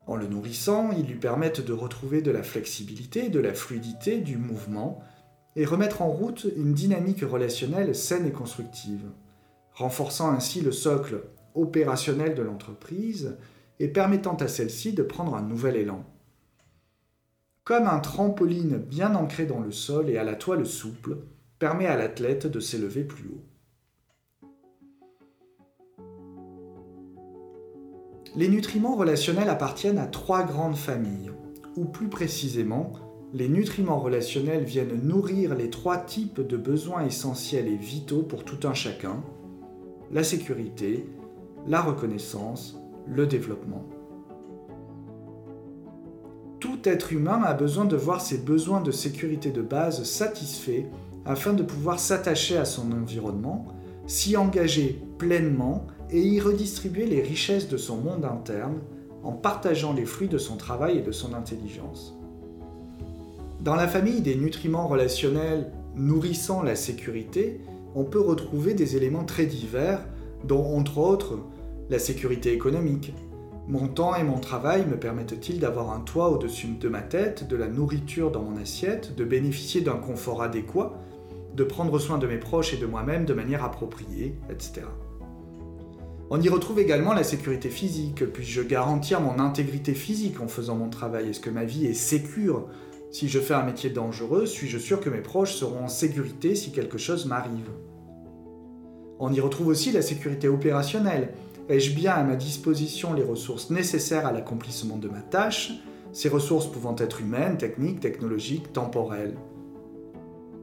En 0.08 0.18
le 0.18 0.28
nourrissant, 0.28 0.92
ils 0.92 1.06
lui 1.06 1.16
permettent 1.16 1.66
de 1.66 1.72
retrouver 1.72 2.22
de 2.22 2.32
la 2.32 2.44
flexibilité, 2.44 3.30
de 3.30 3.40
la 3.40 3.54
fluidité, 3.54 4.20
du 4.20 4.36
mouvement, 4.36 5.02
et 5.56 5.66
remettre 5.66 6.02
en 6.02 6.10
route 6.10 6.48
une 6.56 6.74
dynamique 6.74 7.22
relationnelle 7.22 7.96
saine 7.96 8.26
et 8.26 8.32
constructive, 8.32 9.06
renforçant 9.74 10.32
ainsi 10.32 10.62
le 10.62 10.72
socle 10.72 11.22
opérationnel 11.54 12.36
de 12.36 12.42
l'entreprise 12.42 13.38
et 13.80 13.88
permettant 13.88 14.36
à 14.36 14.48
celle-ci 14.48 14.94
de 14.94 15.04
prendre 15.04 15.36
un 15.36 15.42
nouvel 15.42 15.76
élan. 15.78 16.04
Comme 17.64 17.88
un 17.88 18.00
trampoline 18.00 18.78
bien 18.78 19.16
ancré 19.16 19.46
dans 19.46 19.60
le 19.60 19.72
sol 19.72 20.10
et 20.10 20.18
à 20.18 20.24
la 20.24 20.36
toile 20.36 20.66
souple, 20.66 21.18
permet 21.58 21.88
à 21.88 21.98
l'athlète 21.98 22.48
de 22.48 22.60
s'élever 22.60 23.04
plus 23.04 23.30
haut. 23.30 23.44
Les 28.36 28.50
nutriments 28.50 28.96
relationnels 28.96 29.50
appartiennent 29.50 29.98
à 29.98 30.08
trois 30.08 30.44
grandes 30.44 30.76
familles, 30.76 31.32
ou 31.78 31.86
plus 31.86 32.10
précisément 32.10 32.92
les 33.36 33.50
nutriments 33.50 34.00
relationnels 34.00 34.64
viennent 34.64 35.02
nourrir 35.04 35.56
les 35.56 35.70
trois 35.70 35.98
types 35.98 36.40
de 36.40 36.56
besoins 36.56 37.06
essentiels 37.06 37.68
et 37.68 37.76
vitaux 37.76 38.24
pour 38.24 38.46
tout 38.46 38.66
un 38.66 38.74
chacun, 38.74 39.22
la 40.10 40.24
sécurité, 40.24 41.06
la 41.68 41.82
reconnaissance, 41.82 42.80
le 43.06 43.28
développement. 43.28 43.84
Tout 46.62 46.80
être 46.86 47.12
humain 47.12 47.42
a 47.44 47.54
besoin 47.54 47.84
de 47.84 47.98
voir 47.98 48.22
ses 48.22 48.38
besoins 48.38 48.80
de 48.80 48.92
sécurité 48.92 49.52
de 49.52 49.62
base 49.62 50.06
satisfaits 50.06 50.86
afin 51.26 51.52
de 51.52 51.64
pouvoir 51.64 52.00
s'attacher 52.00 52.56
à 52.56 52.64
son 52.64 52.94
environnement, 52.94 53.66
s'y 54.08 54.38
engager 54.38 55.02
pleinement 55.18 55.88
et 56.10 56.22
y 56.22 56.40
redistribuer 56.40 57.06
les 57.06 57.22
richesses 57.22 57.68
de 57.68 57.76
son 57.76 57.98
monde 57.98 58.24
interne 58.24 58.80
en 59.24 59.34
partageant 59.34 59.92
les 59.92 60.06
fruits 60.06 60.30
de 60.30 60.38
son 60.38 60.56
travail 60.56 61.00
et 61.00 61.02
de 61.02 61.12
son 61.12 61.34
intelligence. 61.34 62.18
Dans 63.66 63.74
la 63.74 63.88
famille 63.88 64.22
des 64.22 64.36
nutriments 64.36 64.88
relationnels 64.88 65.72
nourrissant 65.96 66.62
la 66.62 66.76
sécurité, 66.76 67.62
on 67.96 68.04
peut 68.04 68.20
retrouver 68.22 68.76
des 68.76 68.96
éléments 68.96 69.24
très 69.24 69.48
divers, 69.48 70.06
dont 70.44 70.78
entre 70.78 71.00
autres 71.00 71.40
la 71.90 71.98
sécurité 71.98 72.54
économique. 72.54 73.16
Mon 73.68 73.88
temps 73.88 74.14
et 74.14 74.24
mon 74.24 74.40
travail 74.40 74.86
me 74.86 75.00
permettent-ils 75.00 75.60
d'avoir 75.60 75.94
un 75.94 76.02
toit 76.02 76.30
au-dessus 76.30 76.76
de 76.80 76.88
ma 76.88 77.02
tête, 77.02 77.48
de 77.48 77.56
la 77.56 77.68
nourriture 77.68 78.30
dans 78.30 78.44
mon 78.44 78.56
assiette, 78.56 79.16
de 79.16 79.24
bénéficier 79.24 79.82
d'un 79.82 79.98
confort 79.98 80.44
adéquat, 80.44 80.94
de 81.56 81.64
prendre 81.64 81.98
soin 81.98 82.20
de 82.20 82.28
mes 82.28 82.38
proches 82.38 82.72
et 82.76 82.78
de 82.78 82.86
moi-même 82.86 83.26
de 83.26 83.34
manière 83.34 83.64
appropriée, 83.64 84.36
etc. 84.52 84.84
On 86.30 86.40
y 86.40 86.50
retrouve 86.50 86.80
également 86.80 87.14
la 87.14 87.24
sécurité 87.24 87.70
physique. 87.70 88.26
Puis-je 88.32 88.62
garantir 88.62 89.22
mon 89.22 89.40
intégrité 89.40 89.96
physique 89.96 90.40
en 90.40 90.48
faisant 90.48 90.76
mon 90.76 90.90
travail? 90.90 91.30
Est-ce 91.30 91.40
que 91.40 91.50
ma 91.50 91.66
vie 91.66 91.88
est 91.88 91.96
sécure? 91.96 92.68
Si 93.16 93.30
je 93.30 93.40
fais 93.40 93.54
un 93.54 93.64
métier 93.64 93.90
dangereux, 93.90 94.46
suis-je 94.46 94.78
sûr 94.78 95.00
que 95.00 95.10
mes 95.10 95.22
proches 95.22 95.56
seront 95.56 95.86
en 95.86 95.88
sécurité 95.88 96.54
si 96.54 96.74
quelque 96.74 96.98
chose 96.98 97.26
m'arrive? 97.26 97.70
On 99.20 99.32
y 99.32 99.40
retrouve 99.40 99.68
aussi 99.68 99.94
la 99.94 100.02
sécurité 100.02 100.50
opérationnelle. 100.50 101.30
Ai-je 101.70 101.96
bien 101.96 102.12
à 102.12 102.24
ma 102.24 102.36
disposition 102.36 103.14
les 103.14 103.24
ressources 103.24 103.70
nécessaires 103.70 104.26
à 104.26 104.34
l'accomplissement 104.34 104.98
de 104.98 105.08
ma 105.08 105.22
tâche, 105.22 105.72
ces 106.12 106.28
ressources 106.28 106.70
pouvant 106.70 106.98
être 106.98 107.22
humaines, 107.22 107.56
techniques, 107.56 108.02
technologiques, 108.02 108.74
temporelles? 108.74 109.38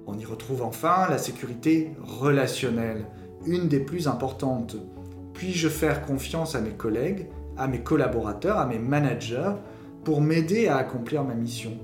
On 0.06 0.18
y 0.18 0.26
retrouve 0.26 0.60
enfin 0.60 1.08
la 1.08 1.16
sécurité 1.16 1.92
relationnelle, 2.02 3.06
une 3.46 3.68
des 3.68 3.80
plus 3.80 4.08
importantes. 4.08 4.76
Puis-je 5.32 5.68
faire 5.68 6.04
confiance 6.04 6.54
à 6.54 6.60
mes 6.60 6.72
collègues, 6.74 7.28
à 7.56 7.66
mes 7.66 7.80
collaborateurs, 7.80 8.58
à 8.58 8.66
mes 8.66 8.78
managers 8.78 9.54
pour 10.04 10.20
m'aider 10.20 10.68
à 10.68 10.76
accomplir 10.76 11.24
ma 11.24 11.32
mission? 11.32 11.78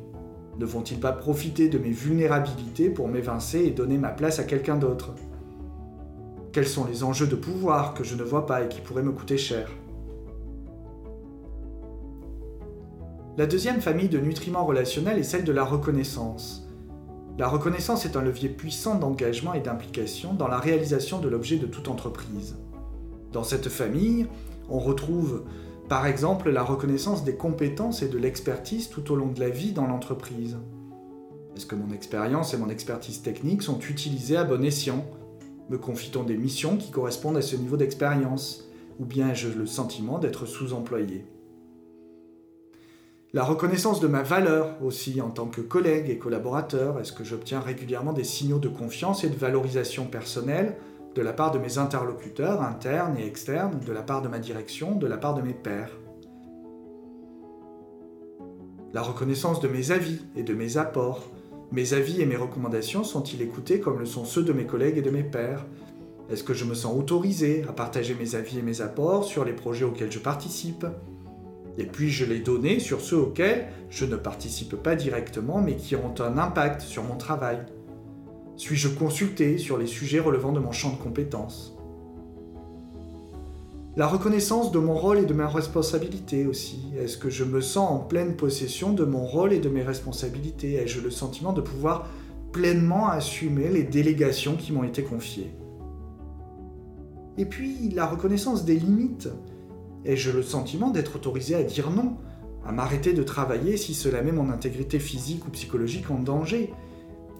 Ne 0.58 0.66
vont-ils 0.66 0.98
pas 0.98 1.12
profiter 1.12 1.68
de 1.68 1.78
mes 1.78 1.90
vulnérabilités 1.90 2.90
pour 2.90 3.08
m'évincer 3.08 3.60
et 3.60 3.70
donner 3.70 3.96
ma 3.96 4.08
place 4.08 4.40
à 4.40 4.44
quelqu'un 4.44 4.76
d'autre? 4.76 5.14
Quels 6.52 6.66
sont 6.66 6.84
les 6.84 7.04
enjeux 7.04 7.28
de 7.28 7.36
pouvoir 7.36 7.94
que 7.94 8.02
je 8.02 8.16
ne 8.16 8.24
vois 8.24 8.46
pas 8.46 8.64
et 8.64 8.68
qui 8.68 8.80
pourraient 8.80 9.02
me 9.02 9.12
coûter 9.12 9.38
cher? 9.38 9.70
La 13.36 13.46
deuxième 13.46 13.80
famille 13.80 14.08
de 14.08 14.18
nutriments 14.18 14.66
relationnels 14.66 15.18
est 15.18 15.22
celle 15.22 15.44
de 15.44 15.52
la 15.52 15.62
reconnaissance. 15.62 16.68
La 17.38 17.46
reconnaissance 17.46 18.04
est 18.04 18.16
un 18.16 18.22
levier 18.22 18.48
puissant 18.48 18.96
d'engagement 18.96 19.54
et 19.54 19.60
d'implication 19.60 20.34
dans 20.34 20.48
la 20.48 20.58
réalisation 20.58 21.20
de 21.20 21.28
l'objet 21.28 21.58
de 21.58 21.66
toute 21.66 21.86
entreprise. 21.86 22.56
Dans 23.32 23.44
cette 23.44 23.68
famille, 23.68 24.26
on 24.68 24.80
retrouve 24.80 25.44
par 25.88 26.06
exemple, 26.06 26.50
la 26.50 26.62
reconnaissance 26.62 27.24
des 27.24 27.34
compétences 27.34 28.02
et 28.02 28.08
de 28.08 28.18
l'expertise 28.18 28.90
tout 28.90 29.10
au 29.10 29.16
long 29.16 29.28
de 29.28 29.40
la 29.40 29.48
vie 29.48 29.72
dans 29.72 29.86
l'entreprise. 29.86 30.58
Est-ce 31.56 31.64
que 31.64 31.74
mon 31.74 31.92
expérience 31.92 32.52
et 32.52 32.58
mon 32.58 32.68
expertise 32.68 33.22
technique 33.22 33.62
sont 33.62 33.80
utilisées 33.80 34.36
à 34.36 34.44
bon 34.44 34.62
escient? 34.62 35.06
Me 35.70 35.78
confie-t-on 35.78 36.24
des 36.24 36.36
missions 36.36 36.76
qui 36.76 36.90
correspondent 36.90 37.38
à 37.38 37.42
ce 37.42 37.56
niveau 37.56 37.78
d'expérience? 37.78 38.68
Ou 39.00 39.06
bien 39.06 39.30
ai-je 39.30 39.48
le 39.48 39.66
sentiment 39.66 40.18
d'être 40.18 40.44
sous-employé? 40.44 41.24
La 43.32 43.44
reconnaissance 43.44 44.00
de 44.00 44.08
ma 44.08 44.22
valeur 44.22 44.76
aussi 44.82 45.20
en 45.20 45.30
tant 45.30 45.46
que 45.46 45.60
collègue 45.60 46.10
et 46.10 46.18
collaborateur. 46.18 46.98
Est-ce 47.00 47.12
que 47.12 47.24
j'obtiens 47.24 47.60
régulièrement 47.60 48.12
des 48.12 48.24
signaux 48.24 48.58
de 48.58 48.68
confiance 48.68 49.24
et 49.24 49.28
de 49.30 49.36
valorisation 49.36 50.04
personnelle? 50.06 50.76
De 51.14 51.22
la 51.22 51.32
part 51.32 51.50
de 51.50 51.58
mes 51.58 51.78
interlocuteurs 51.78 52.62
internes 52.62 53.16
et 53.18 53.26
externes, 53.26 53.80
de 53.84 53.92
la 53.92 54.02
part 54.02 54.22
de 54.22 54.28
ma 54.28 54.38
direction, 54.38 54.94
de 54.96 55.06
la 55.06 55.16
part 55.16 55.34
de 55.34 55.42
mes 55.42 55.54
pairs. 55.54 55.90
La 58.92 59.02
reconnaissance 59.02 59.60
de 59.60 59.68
mes 59.68 59.90
avis 59.90 60.22
et 60.36 60.42
de 60.42 60.54
mes 60.54 60.76
apports. 60.76 61.30
Mes 61.72 61.92
avis 61.92 62.22
et 62.22 62.26
mes 62.26 62.36
recommandations 62.36 63.04
sont-ils 63.04 63.42
écoutés 63.42 63.80
comme 63.80 63.98
le 63.98 64.06
sont 64.06 64.24
ceux 64.24 64.42
de 64.42 64.52
mes 64.52 64.64
collègues 64.64 64.98
et 64.98 65.02
de 65.02 65.10
mes 65.10 65.22
pairs? 65.22 65.66
Est-ce 66.30 66.44
que 66.44 66.54
je 66.54 66.64
me 66.64 66.74
sens 66.74 66.96
autorisé 66.96 67.64
à 67.68 67.72
partager 67.72 68.14
mes 68.14 68.34
avis 68.34 68.58
et 68.58 68.62
mes 68.62 68.80
apports 68.80 69.24
sur 69.24 69.44
les 69.44 69.52
projets 69.52 69.84
auxquels 69.84 70.12
je 70.12 70.18
participe? 70.18 70.86
Et 71.76 71.84
puis-je 71.84 72.24
les 72.24 72.40
donner 72.40 72.80
sur 72.80 73.00
ceux 73.00 73.18
auxquels 73.18 73.68
je 73.90 74.04
ne 74.04 74.16
participe 74.16 74.76
pas 74.76 74.96
directement 74.96 75.60
mais 75.60 75.76
qui 75.76 75.94
ont 75.94 76.14
un 76.20 76.38
impact 76.38 76.80
sur 76.80 77.04
mon 77.04 77.16
travail 77.16 77.64
suis-je 78.58 78.88
consulté 78.88 79.56
sur 79.56 79.78
les 79.78 79.86
sujets 79.86 80.18
relevant 80.18 80.52
de 80.52 80.58
mon 80.58 80.72
champ 80.72 80.90
de 80.90 80.96
compétences? 80.96 81.76
La 83.96 84.08
reconnaissance 84.08 84.72
de 84.72 84.80
mon 84.80 84.94
rôle 84.94 85.18
et 85.18 85.26
de 85.26 85.32
mes 85.32 85.44
responsabilités 85.44 86.44
aussi. 86.44 86.80
Est-ce 86.98 87.16
que 87.18 87.30
je 87.30 87.44
me 87.44 87.60
sens 87.60 87.90
en 87.90 87.98
pleine 87.98 88.36
possession 88.36 88.92
de 88.92 89.04
mon 89.04 89.24
rôle 89.24 89.52
et 89.52 89.60
de 89.60 89.68
mes 89.68 89.82
responsabilités? 89.82 90.74
Ai-je 90.74 91.00
le 91.00 91.10
sentiment 91.10 91.52
de 91.52 91.60
pouvoir 91.60 92.08
pleinement 92.52 93.08
assumer 93.08 93.68
les 93.68 93.84
délégations 93.84 94.56
qui 94.56 94.72
m'ont 94.72 94.84
été 94.84 95.02
confiées? 95.04 95.52
Et 97.38 97.44
puis 97.44 97.90
la 97.94 98.06
reconnaissance 98.06 98.64
des 98.64 98.76
limites. 98.76 99.28
Ai-je 100.04 100.32
le 100.32 100.42
sentiment 100.42 100.90
d'être 100.90 101.14
autorisé 101.14 101.54
à 101.54 101.62
dire 101.62 101.92
non, 101.92 102.16
à 102.66 102.72
m'arrêter 102.72 103.12
de 103.12 103.22
travailler 103.22 103.76
si 103.76 103.94
cela 103.94 104.20
met 104.22 104.32
mon 104.32 104.50
intégrité 104.50 104.98
physique 104.98 105.46
ou 105.46 105.50
psychologique 105.50 106.10
en 106.10 106.18
danger? 106.18 106.72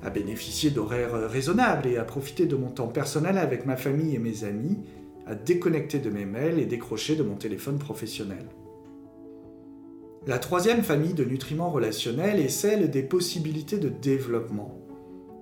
À 0.02 0.10
bénéficier 0.10 0.70
d'horaires 0.70 1.28
raisonnables 1.28 1.88
et 1.88 1.96
à 1.96 2.04
profiter 2.04 2.46
de 2.46 2.56
mon 2.56 2.70
temps 2.70 2.88
personnel 2.88 3.38
avec 3.38 3.66
ma 3.66 3.76
famille 3.76 4.14
et 4.14 4.20
mes 4.20 4.44
amis, 4.44 4.78
à 5.26 5.34
déconnecter 5.34 5.98
de 5.98 6.10
mes 6.10 6.24
mails 6.24 6.58
et 6.58 6.66
décrocher 6.66 7.16
de 7.16 7.22
mon 7.22 7.34
téléphone 7.34 7.78
professionnel. 7.78 8.46
La 10.26 10.38
troisième 10.38 10.82
famille 10.82 11.14
de 11.14 11.24
nutriments 11.24 11.70
relationnels 11.70 12.40
est 12.40 12.48
celle 12.48 12.90
des 12.90 13.02
possibilités 13.02 13.78
de 13.78 13.88
développement. 13.88 14.78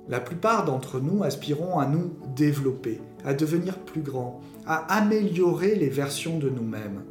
La 0.09 0.21
plupart 0.21 0.65
d'entre 0.65 1.01
nous 1.01 1.25
aspirons 1.25 1.79
à 1.79 1.87
nous 1.87 2.13
développer, 2.37 3.01
à 3.25 3.35
devenir 3.35 3.79
plus 3.81 4.03
grands, 4.03 4.41
à 4.65 4.77
améliorer 4.97 5.75
les 5.75 5.89
versions 5.89 6.39
de 6.39 6.49
nous-mêmes. 6.49 7.03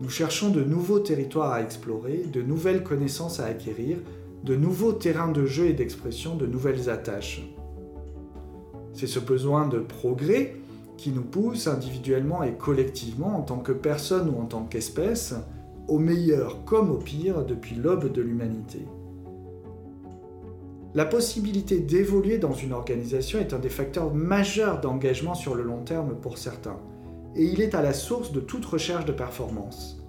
Nous 0.00 0.10
cherchons 0.10 0.50
de 0.50 0.64
nouveaux 0.64 0.98
territoires 0.98 1.52
à 1.52 1.62
explorer, 1.62 2.24
de 2.32 2.42
nouvelles 2.42 2.82
connaissances 2.82 3.38
à 3.38 3.46
acquérir, 3.46 3.98
de 4.44 4.56
nouveaux 4.56 4.92
terrains 4.92 5.32
de 5.32 5.46
jeu 5.46 5.66
et 5.66 5.72
d'expression, 5.72 6.36
de 6.36 6.46
nouvelles 6.46 6.90
attaches. 6.90 7.42
C'est 8.92 9.06
ce 9.06 9.18
besoin 9.18 9.68
de 9.68 9.78
progrès 9.78 10.56
qui 10.96 11.10
nous 11.10 11.22
pousse 11.22 11.66
individuellement 11.66 12.42
et 12.42 12.54
collectivement 12.54 13.38
en 13.38 13.42
tant 13.42 13.58
que 13.58 13.72
personne 13.72 14.28
ou 14.28 14.40
en 14.40 14.46
tant 14.46 14.64
qu'espèce, 14.64 15.34
au 15.86 15.98
meilleur 15.98 16.64
comme 16.64 16.90
au 16.90 16.98
pire 16.98 17.44
depuis 17.44 17.76
l'aube 17.76 18.12
de 18.12 18.20
l'humanité. 18.20 18.86
La 20.94 21.04
possibilité 21.04 21.80
d'évoluer 21.80 22.38
dans 22.38 22.54
une 22.54 22.72
organisation 22.72 23.38
est 23.38 23.52
un 23.52 23.58
des 23.58 23.68
facteurs 23.68 24.12
majeurs 24.12 24.80
d'engagement 24.80 25.34
sur 25.34 25.54
le 25.54 25.62
long 25.62 25.82
terme 25.82 26.14
pour 26.20 26.38
certains, 26.38 26.78
et 27.36 27.44
il 27.44 27.60
est 27.60 27.74
à 27.74 27.82
la 27.82 27.92
source 27.92 28.32
de 28.32 28.40
toute 28.40 28.64
recherche 28.64 29.04
de 29.04 29.12
performance. 29.12 30.02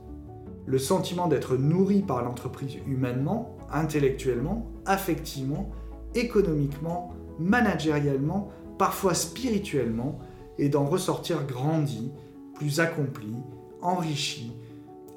Le 0.66 0.78
sentiment 0.78 1.28
d'être 1.28 1.58
nourri 1.58 2.02
par 2.02 2.24
l'entreprise 2.24 2.78
humainement, 2.88 3.59
intellectuellement, 3.74 4.72
affectivement, 4.86 5.70
économiquement, 6.16 7.14
managériellement, 7.40 8.50
parfois 8.78 9.14
spirituellement, 9.14 10.20
et 10.58 10.70
d'en 10.70 10.86
ressortir 10.86 11.46
grandi, 11.46 12.12
plus 12.56 12.80
accompli, 12.80 13.34
enrichi, 13.82 14.52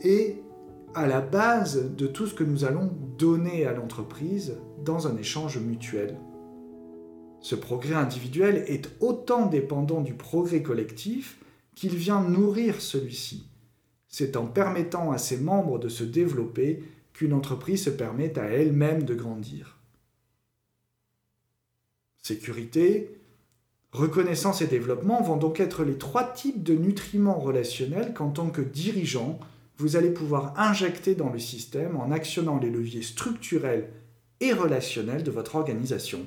et 0.05 0.43
à 0.95 1.07
la 1.07 1.21
base 1.21 1.95
de 1.95 2.07
tout 2.07 2.27
ce 2.27 2.35
que 2.35 2.45
nous 2.45 2.65
allons 2.65 2.91
donner 3.19 3.67
à 3.67 3.73
l'entreprise 3.73 4.57
dans 4.85 5.07
un 5.07 5.17
échange 5.17 5.59
mutuel. 5.59 6.19
Ce 7.41 7.55
progrès 7.55 7.95
individuel 7.95 8.65
est 8.69 8.91
autant 9.01 9.47
dépendant 9.47 10.01
du 10.01 10.15
progrès 10.15 10.63
collectif 10.63 11.39
qu'il 11.75 11.97
vient 11.97 12.23
nourrir 12.23 12.81
celui-ci. 12.81 13.49
C'est 14.09 14.37
en 14.37 14.47
permettant 14.47 15.11
à 15.11 15.19
ses 15.19 15.39
membres 15.39 15.79
de 15.79 15.89
se 15.89 16.05
développer 16.05 16.85
qu'une 17.15 17.33
entreprise 17.33 17.85
se 17.85 17.91
permet 17.91 18.39
à 18.39 18.45
elle-même 18.45 19.05
de 19.05 19.15
grandir. 19.15 19.79
Sécurité, 22.23 23.19
reconnaissance 23.93 24.63
et 24.63 24.67
développement 24.67 25.23
vont 25.23 25.37
donc 25.37 25.61
être 25.61 25.85
les 25.85 25.99
trois 25.99 26.25
types 26.25 26.63
de 26.63 26.75
nutriments 26.75 27.39
relationnels 27.39 28.15
qu'en 28.15 28.31
tant 28.31 28.51
que 28.51 28.63
dirigeant, 28.63 29.41
vous 29.79 29.97
allez 29.97 30.11
pouvoir 30.11 30.59
injecter 30.59 31.15
dans 31.15 31.31
le 31.31 31.39
système 31.39 31.97
en 31.97 32.11
actionnant 32.11 32.59
les 32.59 32.71
leviers 32.71 33.03
structurels 33.03 33.89
et 34.41 34.53
relationnels 34.53 35.25
de 35.25 35.31
votre 35.31 35.57
organisation. 35.57 36.27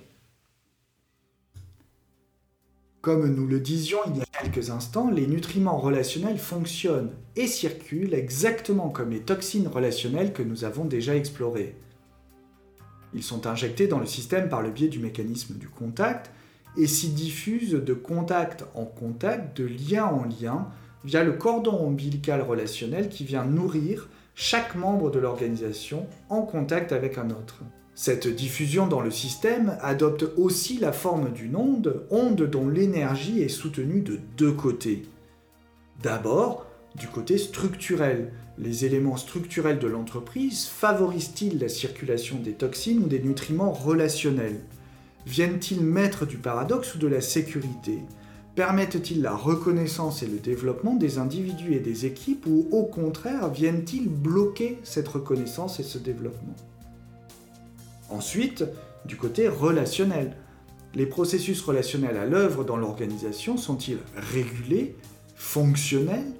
Comme 3.05 3.27
nous 3.35 3.45
le 3.45 3.59
disions 3.59 3.99
il 4.07 4.17
y 4.17 4.21
a 4.21 4.41
quelques 4.41 4.71
instants, 4.71 5.11
les 5.11 5.27
nutriments 5.27 5.77
relationnels 5.77 6.39
fonctionnent 6.39 7.11
et 7.35 7.45
circulent 7.45 8.15
exactement 8.15 8.89
comme 8.89 9.11
les 9.11 9.19
toxines 9.19 9.67
relationnelles 9.67 10.33
que 10.33 10.41
nous 10.41 10.63
avons 10.63 10.85
déjà 10.85 11.15
explorées. 11.15 11.75
Ils 13.13 13.21
sont 13.21 13.45
injectés 13.45 13.85
dans 13.85 13.99
le 13.99 14.07
système 14.07 14.49
par 14.49 14.63
le 14.63 14.71
biais 14.71 14.87
du 14.87 14.97
mécanisme 14.97 15.53
du 15.53 15.69
contact 15.69 16.31
et 16.77 16.87
s'y 16.87 17.09
diffusent 17.09 17.73
de 17.73 17.93
contact 17.93 18.65
en 18.73 18.85
contact, 18.85 19.55
de 19.55 19.65
lien 19.65 20.05
en 20.05 20.23
lien, 20.23 20.69
via 21.03 21.23
le 21.23 21.33
cordon 21.33 21.77
ombilical 21.77 22.41
relationnel 22.41 23.09
qui 23.09 23.23
vient 23.23 23.45
nourrir 23.45 24.09
chaque 24.33 24.73
membre 24.73 25.11
de 25.11 25.19
l'organisation 25.19 26.07
en 26.29 26.41
contact 26.41 26.91
avec 26.91 27.19
un 27.19 27.29
autre. 27.29 27.61
Cette 27.97 28.27
diffusion 28.27 28.87
dans 28.87 28.99
le 28.99 29.09
système 29.09 29.77
adopte 29.81 30.25
aussi 30.35 30.77
la 30.79 30.91
forme 30.91 31.31
d'une 31.31 31.55
onde, 31.55 32.05
onde 32.09 32.43
dont 32.43 32.67
l'énergie 32.67 33.41
est 33.41 33.47
soutenue 33.47 34.01
de 34.01 34.19
deux 34.35 34.51
côtés. 34.51 35.03
D'abord, 36.03 36.65
du 36.95 37.07
côté 37.07 37.37
structurel, 37.37 38.33
les 38.57 38.83
éléments 38.83 39.15
structurels 39.15 39.79
de 39.79 39.87
l'entreprise 39.87 40.65
favorisent-ils 40.65 41.57
la 41.57 41.69
circulation 41.69 42.37
des 42.37 42.51
toxines 42.51 43.01
ou 43.01 43.07
des 43.07 43.21
nutriments 43.21 43.71
relationnels? 43.71 44.59
Viennent-ils 45.25 45.81
mettre 45.81 46.25
du 46.25 46.37
paradoxe 46.37 46.95
ou 46.95 46.97
de 46.97 47.07
la 47.07 47.21
sécurité? 47.21 47.99
Permettent-ils 48.55 49.21
la 49.21 49.33
reconnaissance 49.33 50.21
et 50.21 50.27
le 50.27 50.39
développement 50.39 50.95
des 50.95 51.17
individus 51.17 51.73
et 51.73 51.79
des 51.79 52.05
équipes 52.05 52.45
ou 52.45 52.67
au 52.71 52.83
contraire 52.83 53.49
viennent-ils 53.49 54.09
bloquer 54.09 54.79
cette 54.83 55.07
reconnaissance 55.07 55.79
et 55.79 55.83
ce 55.83 55.97
développement? 55.97 56.55
Ensuite, 58.15 58.63
du 59.03 59.17
côté 59.17 59.49
relationnel, 59.49 60.37
les 60.93 61.05
processus 61.05 61.61
relationnels 61.61 62.15
à 62.15 62.25
l'œuvre 62.25 62.63
dans 62.63 62.77
l'organisation 62.77 63.57
sont-ils 63.57 63.97
régulés, 64.15 64.95
fonctionnels? 65.35 66.31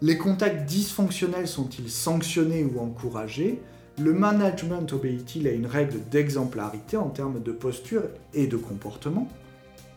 Les 0.00 0.16
contacts 0.16 0.64
dysfonctionnels 0.64 1.46
sont-ils 1.46 1.90
sanctionnés 1.90 2.64
ou 2.64 2.80
encouragés? 2.80 3.60
Le 4.00 4.14
management 4.14 4.90
obéit-il 4.90 5.46
à 5.46 5.50
une 5.50 5.66
règle 5.66 6.00
d'exemplarité 6.10 6.96
en 6.96 7.10
termes 7.10 7.42
de 7.42 7.52
posture 7.52 8.04
et 8.32 8.46
de 8.46 8.56
comportement? 8.56 9.28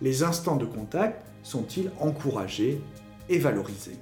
Les 0.01 0.23
instants 0.23 0.57
de 0.57 0.65
contact 0.65 1.25
sont-ils 1.43 1.91
encouragés 2.01 2.81
et 3.29 3.39
valorisés? 3.39 3.97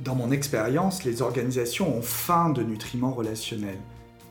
Dans 0.00 0.16
mon 0.16 0.32
expérience, 0.32 1.04
les 1.04 1.22
organisations 1.22 1.96
ont 1.96 2.02
faim 2.02 2.50
de 2.50 2.64
nutriments 2.64 3.12
relationnels 3.12 3.78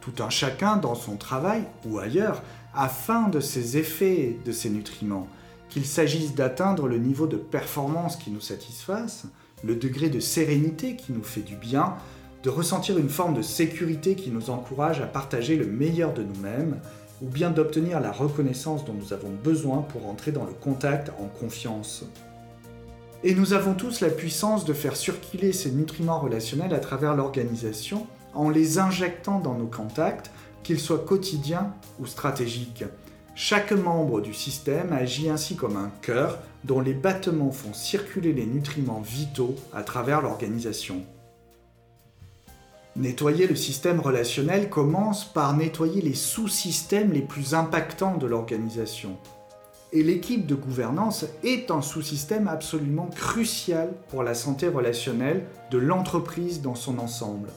tout 0.05 0.21
un 0.21 0.29
chacun 0.29 0.77
dans 0.77 0.93
son 0.93 1.15
travail 1.17 1.63
ou 1.83 1.97
ailleurs, 1.97 2.43
afin 2.75 3.27
de 3.27 3.39
ces 3.39 3.77
effets 3.77 4.37
de 4.45 4.51
ces 4.51 4.69
nutriments, 4.69 5.27
qu'il 5.69 5.83
s'agisse 5.83 6.35
d'atteindre 6.35 6.87
le 6.87 6.99
niveau 6.99 7.25
de 7.25 7.37
performance 7.37 8.15
qui 8.15 8.29
nous 8.29 8.41
satisfasse, 8.41 9.23
le 9.63 9.75
degré 9.75 10.09
de 10.09 10.19
sérénité 10.19 10.95
qui 10.95 11.11
nous 11.11 11.23
fait 11.23 11.41
du 11.41 11.55
bien, 11.55 11.95
de 12.43 12.49
ressentir 12.51 12.99
une 12.99 13.09
forme 13.09 13.33
de 13.33 13.41
sécurité 13.41 14.13
qui 14.13 14.29
nous 14.29 14.51
encourage 14.51 15.01
à 15.01 15.07
partager 15.07 15.55
le 15.55 15.65
meilleur 15.65 16.13
de 16.13 16.21
nous-mêmes, 16.21 16.79
ou 17.23 17.27
bien 17.27 17.49
d'obtenir 17.49 17.99
la 17.99 18.11
reconnaissance 18.11 18.85
dont 18.85 18.93
nous 18.93 19.11
avons 19.11 19.31
besoin 19.43 19.81
pour 19.81 20.07
entrer 20.07 20.31
dans 20.31 20.45
le 20.45 20.53
contact 20.53 21.09
en 21.19 21.25
confiance. 21.25 22.05
Et 23.23 23.33
nous 23.33 23.53
avons 23.53 23.73
tous 23.73 24.01
la 24.01 24.09
puissance 24.09 24.65
de 24.65 24.73
faire 24.73 24.95
circuler 24.95 25.51
ces 25.51 25.71
nutriments 25.71 26.19
relationnels 26.19 26.75
à 26.75 26.79
travers 26.79 27.15
l'organisation 27.15 28.05
en 28.35 28.49
les 28.49 28.77
injectant 28.77 29.39
dans 29.39 29.55
nos 29.55 29.67
contacts, 29.67 30.31
qu'ils 30.63 30.79
soient 30.79 30.99
quotidiens 30.99 31.73
ou 31.99 32.05
stratégiques. 32.05 32.83
Chaque 33.37 33.73
membre 33.73 34.21
du 34.21 34.33
système 34.33 34.93
agit 34.93 35.29
ainsi 35.29 35.55
comme 35.55 35.75
un 35.75 35.91
cœur 36.01 36.39
dont 36.63 36.79
les 36.79 36.93
battements 36.93 37.51
font 37.51 37.73
circuler 37.73 38.33
les 38.33 38.45
nutriments 38.45 39.01
vitaux 39.01 39.55
à 39.73 39.83
travers 39.83 40.21
l'organisation. 40.21 41.03
Nettoyer 42.95 43.45
le 43.45 43.57
système 43.57 43.99
relationnel 43.99 44.69
commence 44.69 45.25
par 45.25 45.55
nettoyer 45.55 46.01
les 46.01 46.13
sous-systèmes 46.13 47.11
les 47.11 47.21
plus 47.21 47.53
impactants 47.53 48.15
de 48.15 48.25
l'organisation. 48.25 49.17
Et 49.91 50.01
l'équipe 50.01 50.47
de 50.47 50.55
gouvernance 50.55 51.25
est 51.43 51.71
un 51.71 51.81
sous-système 51.81 52.47
absolument 52.47 53.09
crucial 53.13 53.91
pour 54.07 54.23
la 54.23 54.33
santé 54.33 54.69
relationnelle 54.69 55.45
de 55.71 55.77
l'entreprise 55.77 56.61
dans 56.61 56.75
son 56.75 56.99
ensemble 56.99 57.49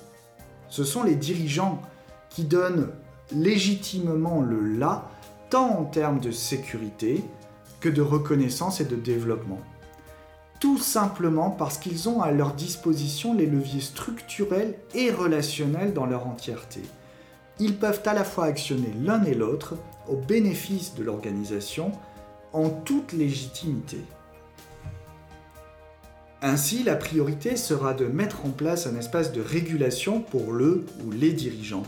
ce 0.68 0.85
sont 0.85 1.02
les 1.02 1.14
dirigeants 1.14 1.81
qui 2.31 2.44
donnent 2.44 2.90
légitimement 3.33 4.40
le 4.40 4.61
là, 4.61 5.11
tant 5.50 5.81
en 5.81 5.85
termes 5.85 6.20
de 6.20 6.31
sécurité 6.31 7.24
que 7.81 7.88
de 7.88 8.02
reconnaissance 8.02 8.81
et 8.81 8.85
de 8.85 8.96
développement. 8.96 9.61
Tout 10.61 10.78
simplement 10.78 11.50
parce 11.50 11.78
qu'ils 11.78 12.09
ont 12.09 12.20
à 12.20 12.33
leur 12.33 12.54
disposition 12.54 13.33
les 13.33 13.46
leviers 13.46 13.81
structurels 13.81 14.74
et 14.94 15.11
relationnels 15.11 15.94
dans 15.94 16.07
leur 16.07 16.26
entièreté. 16.26 16.83
Ils 17.61 17.76
peuvent 17.76 18.02
à 18.07 18.14
la 18.14 18.24
fois 18.24 18.46
actionner 18.46 18.92
l'un 19.00 19.22
et 19.24 19.35
l'autre 19.35 19.74
au 20.09 20.16
bénéfice 20.16 20.94
de 20.94 21.04
l'organisation 21.04 21.92
en 22.52 22.70
toute 22.70 23.12
légitimité. 23.12 23.98
Ainsi, 26.40 26.85
la 26.85 26.94
priorité 26.94 27.57
sera 27.57 27.94
de 27.94 28.07
mettre 28.07 28.46
en 28.46 28.51
place 28.51 28.87
un 28.87 28.96
espace 28.96 29.33
de 29.33 29.40
régulation 29.40 30.20
pour 30.20 30.53
le 30.53 30.87
ou 31.05 31.11
les 31.11 31.33
dirigeants. 31.33 31.83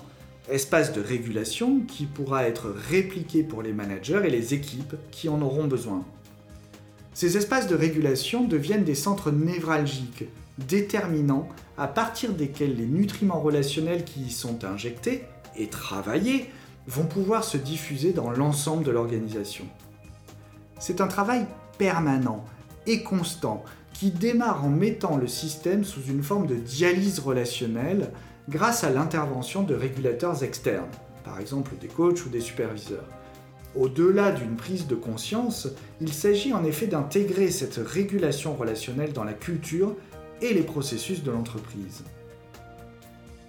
Espace 0.48 0.92
de 0.92 1.00
régulation 1.00 1.82
qui 1.86 2.06
pourra 2.06 2.48
être 2.48 2.74
répliqué 2.88 3.44
pour 3.44 3.62
les 3.62 3.72
managers 3.72 4.22
et 4.24 4.30
les 4.30 4.52
équipes 4.52 4.96
qui 5.12 5.28
en 5.28 5.40
auront 5.40 5.68
besoin. 5.68 6.04
Ces 7.14 7.36
espaces 7.36 7.68
de 7.68 7.76
régulation 7.76 8.42
deviennent 8.42 8.82
des 8.82 8.96
centres 8.96 9.30
névralgiques, 9.30 10.24
déterminants, 10.66 11.48
à 11.78 11.86
partir 11.86 12.32
desquels 12.32 12.76
les 12.76 12.86
nutriments 12.86 13.40
relationnels 13.40 14.04
qui 14.04 14.22
y 14.22 14.30
sont 14.32 14.64
injectés 14.64 15.22
et 15.56 15.68
travaillés 15.68 16.50
vont 16.88 17.06
pouvoir 17.06 17.44
se 17.44 17.56
diffuser 17.56 18.12
dans 18.12 18.30
l'ensemble 18.30 18.82
de 18.82 18.90
l'organisation. 18.90 19.66
C'est 20.80 21.00
un 21.00 21.06
travail 21.06 21.46
permanent 21.78 22.44
et 22.86 23.04
constant 23.04 23.64
qui 23.92 24.10
démarre 24.10 24.64
en 24.64 24.70
mettant 24.70 25.16
le 25.16 25.26
système 25.26 25.84
sous 25.84 26.02
une 26.04 26.22
forme 26.22 26.46
de 26.46 26.54
dialyse 26.54 27.18
relationnelle 27.18 28.12
grâce 28.48 28.84
à 28.84 28.90
l'intervention 28.90 29.62
de 29.62 29.74
régulateurs 29.74 30.42
externes, 30.42 30.90
par 31.24 31.38
exemple 31.38 31.72
des 31.80 31.88
coachs 31.88 32.24
ou 32.24 32.28
des 32.28 32.40
superviseurs. 32.40 33.06
Au-delà 33.76 34.32
d'une 34.32 34.56
prise 34.56 34.88
de 34.88 34.96
conscience, 34.96 35.68
il 36.00 36.12
s'agit 36.12 36.52
en 36.52 36.64
effet 36.64 36.88
d'intégrer 36.88 37.50
cette 37.50 37.76
régulation 37.76 38.54
relationnelle 38.54 39.12
dans 39.12 39.22
la 39.22 39.32
culture 39.32 39.94
et 40.42 40.52
les 40.54 40.62
processus 40.62 41.22
de 41.22 41.30
l'entreprise. 41.30 42.02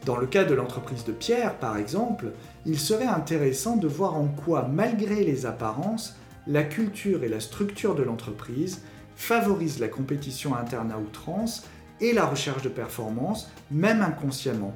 Dans 0.05 0.17
le 0.17 0.27
cas 0.27 0.43
de 0.43 0.53
l'entreprise 0.53 1.05
de 1.05 1.11
Pierre, 1.11 1.57
par 1.57 1.77
exemple, 1.77 2.31
il 2.65 2.79
serait 2.79 3.05
intéressant 3.05 3.77
de 3.77 3.87
voir 3.87 4.15
en 4.15 4.27
quoi, 4.27 4.67
malgré 4.71 5.23
les 5.23 5.45
apparences, 5.45 6.15
la 6.47 6.63
culture 6.63 7.23
et 7.23 7.29
la 7.29 7.39
structure 7.39 7.95
de 7.95 8.03
l'entreprise 8.03 8.81
favorise 9.15 9.79
la 9.79 9.87
compétition 9.87 10.55
interne 10.55 10.91
à 10.91 10.97
outrance 10.97 11.63
et 11.99 12.13
la 12.13 12.25
recherche 12.25 12.63
de 12.63 12.69
performance, 12.69 13.49
même 13.69 14.01
inconsciemment, 14.01 14.73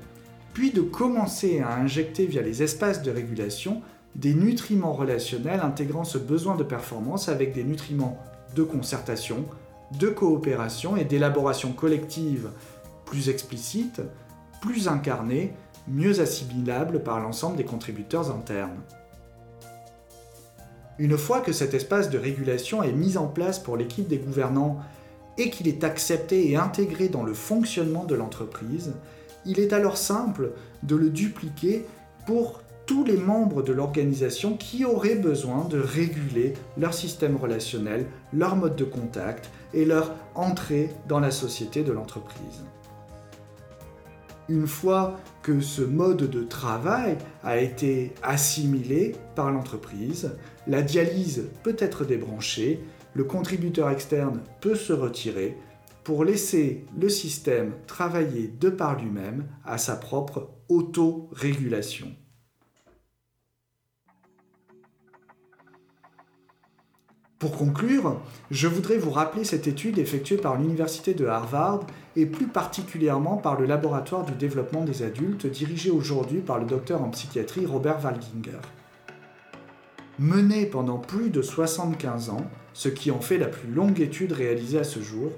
puis 0.54 0.72
de 0.72 0.82
commencer 0.82 1.60
à 1.60 1.76
injecter 1.76 2.26
via 2.26 2.42
les 2.42 2.64
espaces 2.64 3.02
de 3.02 3.12
régulation 3.12 3.82
des 4.16 4.34
nutriments 4.34 4.94
relationnels 4.94 5.60
intégrant 5.60 6.06
ce 6.06 6.18
besoin 6.18 6.56
de 6.56 6.64
performance 6.64 7.28
avec 7.28 7.54
des 7.54 7.64
nutriments 7.64 8.18
de 8.56 8.64
concertation, 8.64 9.46
de 10.00 10.08
coopération 10.08 10.96
et 10.96 11.04
d'élaboration 11.04 11.74
collective 11.74 12.50
plus 13.06 13.30
explicites, 13.30 14.02
plus 14.62 14.88
incarnées, 14.88 15.54
mieux 15.88 16.20
assimilables 16.22 17.04
par 17.04 17.20
l'ensemble 17.20 17.58
des 17.58 17.66
contributeurs 17.66 18.32
internes. 18.32 18.82
Une 20.98 21.18
fois 21.18 21.42
que 21.42 21.52
cet 21.52 21.74
espace 21.74 22.10
de 22.10 22.18
régulation 22.18 22.82
est 22.82 22.94
mis 22.94 23.18
en 23.18 23.28
place 23.28 23.60
pour 23.60 23.76
l'équipe 23.76 24.08
des 24.08 24.18
gouvernants 24.18 24.80
et 25.38 25.50
qu'il 25.50 25.68
est 25.68 25.84
accepté 25.84 26.50
et 26.50 26.56
intégré 26.56 27.10
dans 27.10 27.24
le 27.24 27.34
fonctionnement 27.34 28.06
de 28.06 28.16
l'entreprise, 28.16 28.94
il 29.46 29.60
est 29.60 29.74
alors 29.74 29.98
simple 29.98 30.52
de 30.84 30.96
le 30.96 31.10
dupliquer 31.10 31.86
pour 32.26 32.62
tous 32.86 33.04
les 33.04 33.18
membres 33.18 33.62
de 33.62 33.74
l'organisation 33.74 34.56
qui 34.56 34.86
auraient 34.86 35.16
besoin 35.16 35.66
de 35.66 35.80
réguler 35.80 36.54
leur 36.78 36.94
système 36.94 37.36
relationnel, 37.36 38.06
leur 38.32 38.56
mode 38.56 38.76
de 38.76 38.86
contact 38.86 39.50
et 39.74 39.84
leur 39.84 40.14
entrée 40.34 40.92
dans 41.08 41.20
la 41.20 41.32
société 41.32 41.84
de 41.84 41.92
l'entreprise. 41.92 42.64
Une 44.48 44.68
fois 44.68 45.20
que 45.42 45.60
ce 45.60 45.82
mode 45.82 46.30
de 46.30 46.44
travail 46.44 47.18
a 47.44 47.58
été 47.58 48.14
assimilé 48.22 49.16
par 49.36 49.52
l'entreprise, 49.52 50.36
la 50.68 50.84
dialyse 50.84 51.50
peut 51.64 51.76
être 51.80 52.06
débranchée, 52.06 52.80
le 53.16 53.24
contributeur 53.24 53.90
externe 53.90 54.42
peut 54.62 54.76
se 54.76 54.94
retirer 54.94 55.58
pour 56.04 56.24
laisser 56.24 56.86
le 56.96 57.10
système 57.10 57.74
travailler 57.88 58.54
de 58.60 58.70
par 58.70 59.02
lui-même 59.02 59.46
à 59.66 59.80
sa 59.80 59.96
propre 59.96 60.52
auto-régulation. 60.70 62.16
Pour 67.38 67.58
conclure, 67.58 68.22
je 68.50 68.70
voudrais 68.70 68.98
vous 68.98 69.12
rappeler 69.12 69.44
cette 69.44 69.68
étude 69.68 70.00
effectuée 70.00 70.38
par 70.38 70.56
l'Université 70.56 71.14
de 71.14 71.26
Harvard 71.26 71.82
et 72.16 72.26
plus 72.26 72.48
particulièrement 72.48 73.36
par 73.36 73.60
le 73.60 73.66
Laboratoire 73.66 74.24
du 74.24 74.32
développement 74.34 74.86
des 74.86 75.04
adultes 75.04 75.46
dirigé 75.46 75.92
aujourd'hui 75.92 76.40
par 76.40 76.60
le 76.60 76.66
docteur 76.66 77.02
en 77.02 77.10
psychiatrie 77.10 77.66
Robert 77.66 78.00
Waldinger. 78.02 78.62
Menée 80.18 80.66
pendant 80.66 80.98
plus 80.98 81.30
de 81.30 81.42
75 81.42 82.30
ans, 82.30 82.46
ce 82.74 82.88
qui 82.88 83.12
en 83.12 83.20
fait 83.20 83.38
la 83.38 83.48
plus 83.48 83.70
longue 83.70 84.00
étude 84.00 84.32
réalisée 84.32 84.80
à 84.80 84.86
ce 84.86 85.02
jour, 85.02 85.32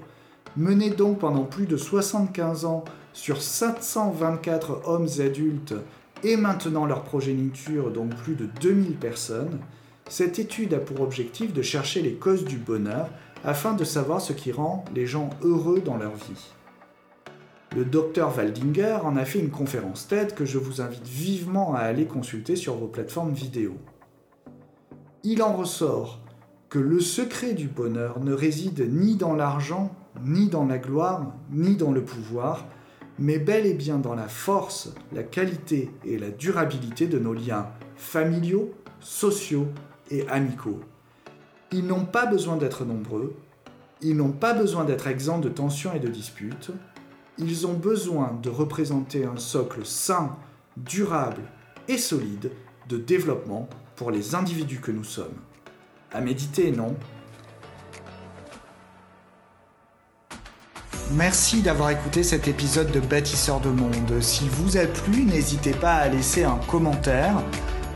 menée 0.56 0.90
donc 0.90 1.18
pendant 1.18 1.44
plus 1.44 1.66
de 1.66 1.76
75 1.76 2.64
ans 2.64 2.84
sur 3.12 3.42
724 3.42 4.82
hommes 4.84 5.08
adultes 5.18 5.74
et 6.22 6.36
maintenant 6.36 6.86
leur 6.86 7.02
progéniture, 7.02 7.90
donc 7.90 8.14
plus 8.14 8.36
de 8.36 8.46
2000 8.60 8.94
personnes, 8.94 9.58
cette 10.08 10.38
étude 10.38 10.74
a 10.74 10.78
pour 10.78 11.00
objectif 11.00 11.52
de 11.52 11.62
chercher 11.62 12.02
les 12.02 12.14
causes 12.14 12.44
du 12.44 12.56
bonheur 12.56 13.08
afin 13.44 13.74
de 13.74 13.84
savoir 13.84 14.20
ce 14.20 14.32
qui 14.32 14.52
rend 14.52 14.84
les 14.94 15.06
gens 15.06 15.30
heureux 15.42 15.80
dans 15.80 15.96
leur 15.96 16.14
vie. 16.14 16.52
Le 17.76 17.84
docteur 17.84 18.36
Waldinger 18.36 18.98
en 19.04 19.16
a 19.16 19.24
fait 19.24 19.38
une 19.38 19.50
conférence 19.50 20.08
TED 20.08 20.34
que 20.34 20.46
je 20.46 20.58
vous 20.58 20.80
invite 20.80 21.06
vivement 21.06 21.74
à 21.74 21.80
aller 21.80 22.06
consulter 22.06 22.56
sur 22.56 22.74
vos 22.74 22.86
plateformes 22.86 23.32
vidéo. 23.32 23.76
Il 25.22 25.42
en 25.42 25.52
ressort 25.52 26.20
que 26.70 26.78
le 26.78 27.00
secret 27.00 27.52
du 27.52 27.68
bonheur 27.68 28.20
ne 28.20 28.32
réside 28.32 28.88
ni 28.90 29.16
dans 29.16 29.34
l'argent, 29.34 29.94
ni 30.24 30.48
dans 30.48 30.64
la 30.64 30.78
gloire, 30.78 31.34
ni 31.50 31.76
dans 31.76 31.92
le 31.92 32.02
pouvoir, 32.02 32.66
mais 33.18 33.38
bel 33.38 33.66
et 33.66 33.74
bien 33.74 33.98
dans 33.98 34.14
la 34.14 34.28
force, 34.28 34.94
la 35.12 35.22
qualité 35.22 35.90
et 36.04 36.18
la 36.18 36.30
durabilité 36.30 37.06
de 37.06 37.18
nos 37.18 37.34
liens 37.34 37.68
familiaux, 37.96 38.72
sociaux 39.00 39.66
et 40.10 40.28
amicaux. 40.28 40.80
Ils 41.72 41.86
n'ont 41.86 42.04
pas 42.04 42.26
besoin 42.26 42.56
d'être 42.56 42.84
nombreux, 42.84 43.36
ils 44.00 44.16
n'ont 44.16 44.32
pas 44.32 44.54
besoin 44.54 44.84
d'être 44.84 45.06
exempts 45.06 45.38
de 45.38 45.48
tensions 45.48 45.92
et 45.94 46.00
de 46.00 46.08
disputes, 46.08 46.70
ils 47.38 47.66
ont 47.66 47.74
besoin 47.74 48.38
de 48.42 48.50
représenter 48.50 49.24
un 49.24 49.36
socle 49.36 49.84
sain, 49.84 50.36
durable 50.76 51.42
et 51.88 51.98
solide 51.98 52.50
de 52.88 52.96
développement 52.96 53.68
pour 53.96 54.10
les 54.10 54.34
individus 54.34 54.80
que 54.80 54.92
nous 54.92 55.04
sommes. 55.04 55.36
À 56.12 56.20
méditer, 56.20 56.72
non? 56.72 56.94
Merci 61.12 61.62
d'avoir 61.62 61.90
écouté 61.90 62.22
cet 62.22 62.48
épisode 62.48 62.90
de 62.92 63.00
Bâtisseur 63.00 63.60
de 63.60 63.70
Monde. 63.70 64.20
Si 64.20 64.46
vous 64.48 64.76
a 64.76 64.86
plu, 64.86 65.24
n'hésitez 65.24 65.72
pas 65.72 65.94
à 65.94 66.08
laisser 66.08 66.44
un 66.44 66.58
commentaire 66.68 67.42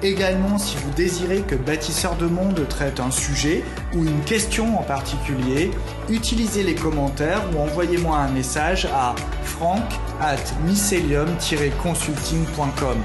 Également, 0.03 0.59
si 0.59 0.77
vous 0.79 0.91
désirez 0.91 1.43
que 1.43 1.55
Bâtisseur 1.55 2.17
de 2.17 2.27
Monde 2.27 2.67
traite 2.69 2.99
un 2.99 3.13
sujet 3.13 3.63
ou 3.95 4.05
une 4.05 4.23
question 4.23 4.81
en 4.81 4.83
particulier, 4.83 5.71
utilisez 6.09 6.65
les 6.65 6.75
commentaires 6.75 7.45
ou 7.55 7.61
envoyez-moi 7.61 8.19
un 8.19 8.33
message 8.33 8.87
à 8.87 9.15
frank 9.45 9.85
at 10.21 10.43
mycelium-consulting.com. 10.67 12.99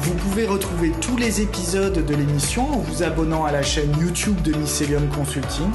Vous 0.00 0.14
pouvez 0.14 0.46
retrouver 0.46 0.92
tous 1.02 1.18
les 1.18 1.42
épisodes 1.42 2.06
de 2.06 2.14
l'émission 2.14 2.72
en 2.72 2.78
vous 2.78 3.02
abonnant 3.02 3.44
à 3.44 3.52
la 3.52 3.62
chaîne 3.62 3.94
YouTube 4.00 4.40
de 4.40 4.56
Mycelium 4.56 5.06
Consulting 5.08 5.68